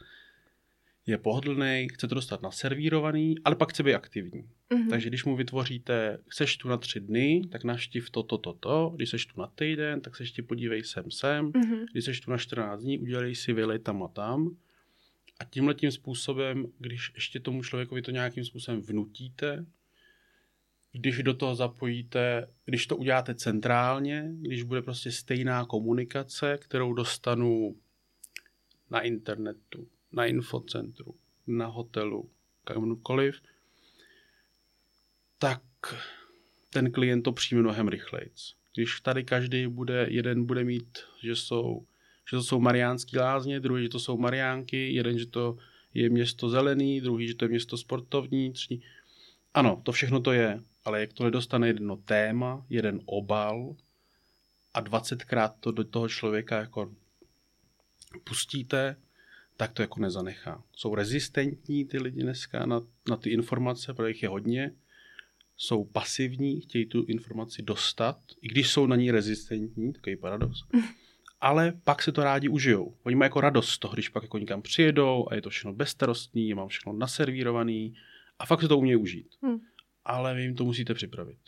Je 1.11 1.19
pohodlný, 1.19 1.89
chce 1.93 2.09
to 2.09 2.15
dostat 2.15 2.43
naservírovaný, 2.43 3.35
ale 3.45 3.57
pak 3.57 3.71
chce 3.71 3.83
být 3.83 3.95
aktivní. 3.95 4.49
Mhm. 4.73 4.89
Takže 4.89 5.09
když 5.09 5.25
mu 5.25 5.37
vytvoříte, 5.37 6.19
chceš 6.29 6.57
tu 6.57 6.69
na 6.69 6.77
tři 6.77 7.01
dny, 7.01 7.43
tak 7.53 7.65
naštiv 7.65 8.11
to, 8.11 8.23
to, 8.23 8.39
to, 8.39 8.53
to. 8.53 8.93
Když 8.97 9.11
seš 9.11 9.27
tu 9.27 9.41
na 9.41 9.47
týden, 9.47 10.01
tak 10.01 10.17
se 10.17 10.23
ještě 10.23 10.43
podívej 10.43 10.85
sem, 10.85 11.11
sem. 11.11 11.53
Mhm. 11.57 11.87
Když 11.93 12.05
seš 12.05 12.21
tu 12.21 12.31
na 12.31 12.39
14 12.39 12.83
dní, 12.83 12.99
udělej 12.99 13.35
si 13.35 13.53
vylej 13.53 13.79
tam 13.79 14.03
a 14.03 14.09
tam. 14.09 14.57
A 15.41 15.45
tímhle 15.45 15.75
tím 15.75 15.91
způsobem, 15.91 16.67
když 16.79 17.13
ještě 17.15 17.41
tomu 17.41 17.63
člověkovi 17.63 18.03
to 18.03 18.11
nějakým 18.11 18.45
způsobem 18.45 18.81
vnutíte, 18.81 19.67
když 20.93 21.23
do 21.23 21.35
toho 21.35 21.55
zapojíte, 21.55 22.47
když 22.65 22.87
to 22.87 22.97
uděláte 22.97 23.35
centrálně, 23.35 24.31
když 24.41 24.63
bude 24.63 24.83
prostě 24.83 25.13
stejná 25.13 25.65
komunikace, 25.65 26.59
kterou 26.61 26.93
dostanu 26.93 27.77
na 28.91 29.01
internetu, 29.01 29.89
na 30.13 30.27
infocentru, 30.27 31.15
na 31.47 31.67
hotelu, 31.67 32.31
kamkoliv, 32.65 33.41
tak 35.39 35.63
ten 36.71 36.93
klient 36.93 37.23
to 37.23 37.33
přijme 37.33 37.63
mnohem 37.63 37.89
rychleji. 37.89 38.31
Když 38.75 39.01
tady 39.01 39.25
každý 39.25 39.67
bude, 39.67 40.07
jeden 40.11 40.45
bude 40.45 40.65
mít, 40.65 40.99
že 41.23 41.37
jsou, 41.37 41.87
že 42.31 42.37
to 42.37 42.43
jsou 42.43 42.61
Mariánský 42.61 43.19
lázně, 43.19 43.61
druhý, 43.61 43.83
že 43.83 43.89
to 43.89 43.99
jsou 43.99 44.19
Mariánky, 44.19 44.93
jeden, 44.93 45.19
že 45.19 45.27
to 45.27 45.59
je 45.95 46.11
město 46.11 46.49
zelený, 46.49 47.01
druhý, 47.01 47.29
že 47.29 47.35
to 47.35 47.45
je 47.45 47.49
město 47.49 47.77
sportovní, 47.77 48.53
třetí. 48.53 48.83
Ano, 49.55 49.81
to 49.85 49.93
všechno 49.93 50.21
to 50.21 50.33
je, 50.33 50.63
ale 50.85 51.01
jak 51.01 51.13
to 51.13 51.25
nedostane 51.25 51.67
jedno 51.67 51.97
téma, 51.97 52.67
jeden 52.69 53.01
obal 53.05 53.77
a 54.75 54.83
20krát 54.83 55.53
to 55.61 55.73
do 55.73 55.85
toho 55.85 56.09
člověka 56.09 56.59
jako 56.59 56.95
pustíte, 58.25 58.97
tak 59.61 59.73
to 59.73 59.83
jako 59.83 60.01
nezanechá. 60.01 60.63
Jsou 60.73 60.95
rezistentní 60.95 61.85
ty 61.85 61.99
lidi 61.99 62.23
dneska 62.23 62.67
na, 62.67 62.83
na 63.09 63.17
ty 63.17 63.31
informace, 63.31 63.95
protože 63.95 64.11
jich 64.11 64.23
je 64.23 64.29
hodně. 64.29 64.75
Jsou 65.57 65.85
pasivní, 65.85 66.61
chtějí 66.61 66.87
tu 66.87 67.05
informaci 67.05 67.63
dostat, 67.63 68.19
i 68.43 68.49
když 68.49 68.71
jsou 68.71 68.87
na 68.87 68.97
ní 68.97 69.11
rezistentní, 69.11 69.93
takový 69.93 70.17
paradox. 70.17 70.59
Ale 71.41 71.73
pak 71.85 72.03
se 72.03 72.13
to 72.13 72.25
rádi 72.25 72.49
užijou. 72.49 72.97
Oni 73.03 73.17
mají 73.17 73.27
jako 73.27 73.41
radost 73.41 73.69
z 73.69 73.79
toho, 73.79 73.95
když 73.95 74.09
pak 74.09 74.23
jako 74.23 74.39
někam 74.39 74.63
přijedou 74.63 75.27
a 75.31 75.35
je 75.35 75.43
to 75.43 75.51
všechno 75.51 75.73
bezstarostný, 75.73 76.55
mám 76.55 76.69
všechno 76.69 76.93
naservírovaný 76.93 77.95
a 78.39 78.47
fakt 78.47 78.61
se 78.61 78.69
to 78.69 78.79
umějí 78.79 78.97
užít. 78.97 79.29
Hm. 79.47 79.59
Ale 80.05 80.35
vy 80.35 80.43
jim 80.43 80.55
to 80.55 80.65
musíte 80.65 80.95
připravit. 80.95 81.39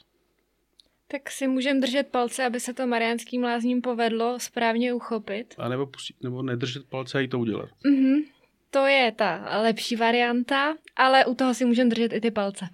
Tak 1.12 1.30
si 1.30 1.48
můžeme 1.48 1.80
držet 1.80 2.08
palce, 2.08 2.44
aby 2.44 2.60
se 2.60 2.74
to 2.74 2.86
mariánským 2.86 3.44
lázním 3.44 3.80
povedlo 3.82 4.40
správně 4.40 4.94
uchopit. 4.94 5.54
A 5.58 5.68
nebo, 5.68 5.86
pustit, 5.86 6.16
nebo 6.22 6.42
nedržet 6.42 6.88
palce 6.88 7.18
a 7.18 7.20
jí 7.20 7.28
to 7.28 7.38
udělat. 7.38 7.68
Mhm. 7.84 8.22
To 8.70 8.86
je 8.86 9.12
ta 9.12 9.58
lepší 9.62 9.96
varianta, 9.96 10.74
ale 10.96 11.24
u 11.24 11.34
toho 11.34 11.54
si 11.54 11.64
můžeme 11.64 11.90
držet 11.90 12.12
i 12.12 12.20
ty 12.20 12.30
palce. 12.30 12.68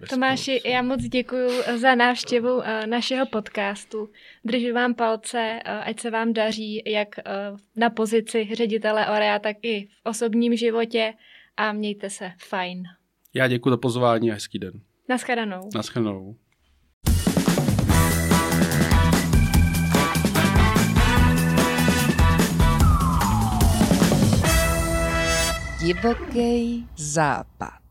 Bez 0.00 0.10
Tomáši, 0.10 0.52
palce. 0.52 0.68
já 0.68 0.82
moc 0.82 1.02
děkuji 1.02 1.50
za 1.76 1.94
návštěvu 1.94 2.62
eh, 2.64 2.86
našeho 2.86 3.26
podcastu. 3.26 4.10
Držím 4.44 4.74
vám 4.74 4.94
palce, 4.94 5.60
eh, 5.64 5.78
ať 5.78 6.00
se 6.00 6.10
vám 6.10 6.32
daří 6.32 6.82
jak 6.86 7.18
eh, 7.18 7.22
na 7.76 7.90
pozici 7.90 8.48
ředitele 8.52 9.06
Orea, 9.06 9.38
tak 9.38 9.56
i 9.62 9.86
v 9.86 10.08
osobním 10.08 10.56
životě 10.56 11.14
a 11.56 11.72
mějte 11.72 12.10
se 12.10 12.32
fajn. 12.48 12.82
Já 13.34 13.48
děkuji 13.48 13.70
za 13.70 13.76
pozvání 13.76 14.30
a 14.30 14.34
hezký 14.34 14.58
den. 14.58 14.72
Naschledanou. 15.08 15.68
Naschledanou. 15.74 16.36
Divoký 25.84 26.88
západ. 26.96 27.83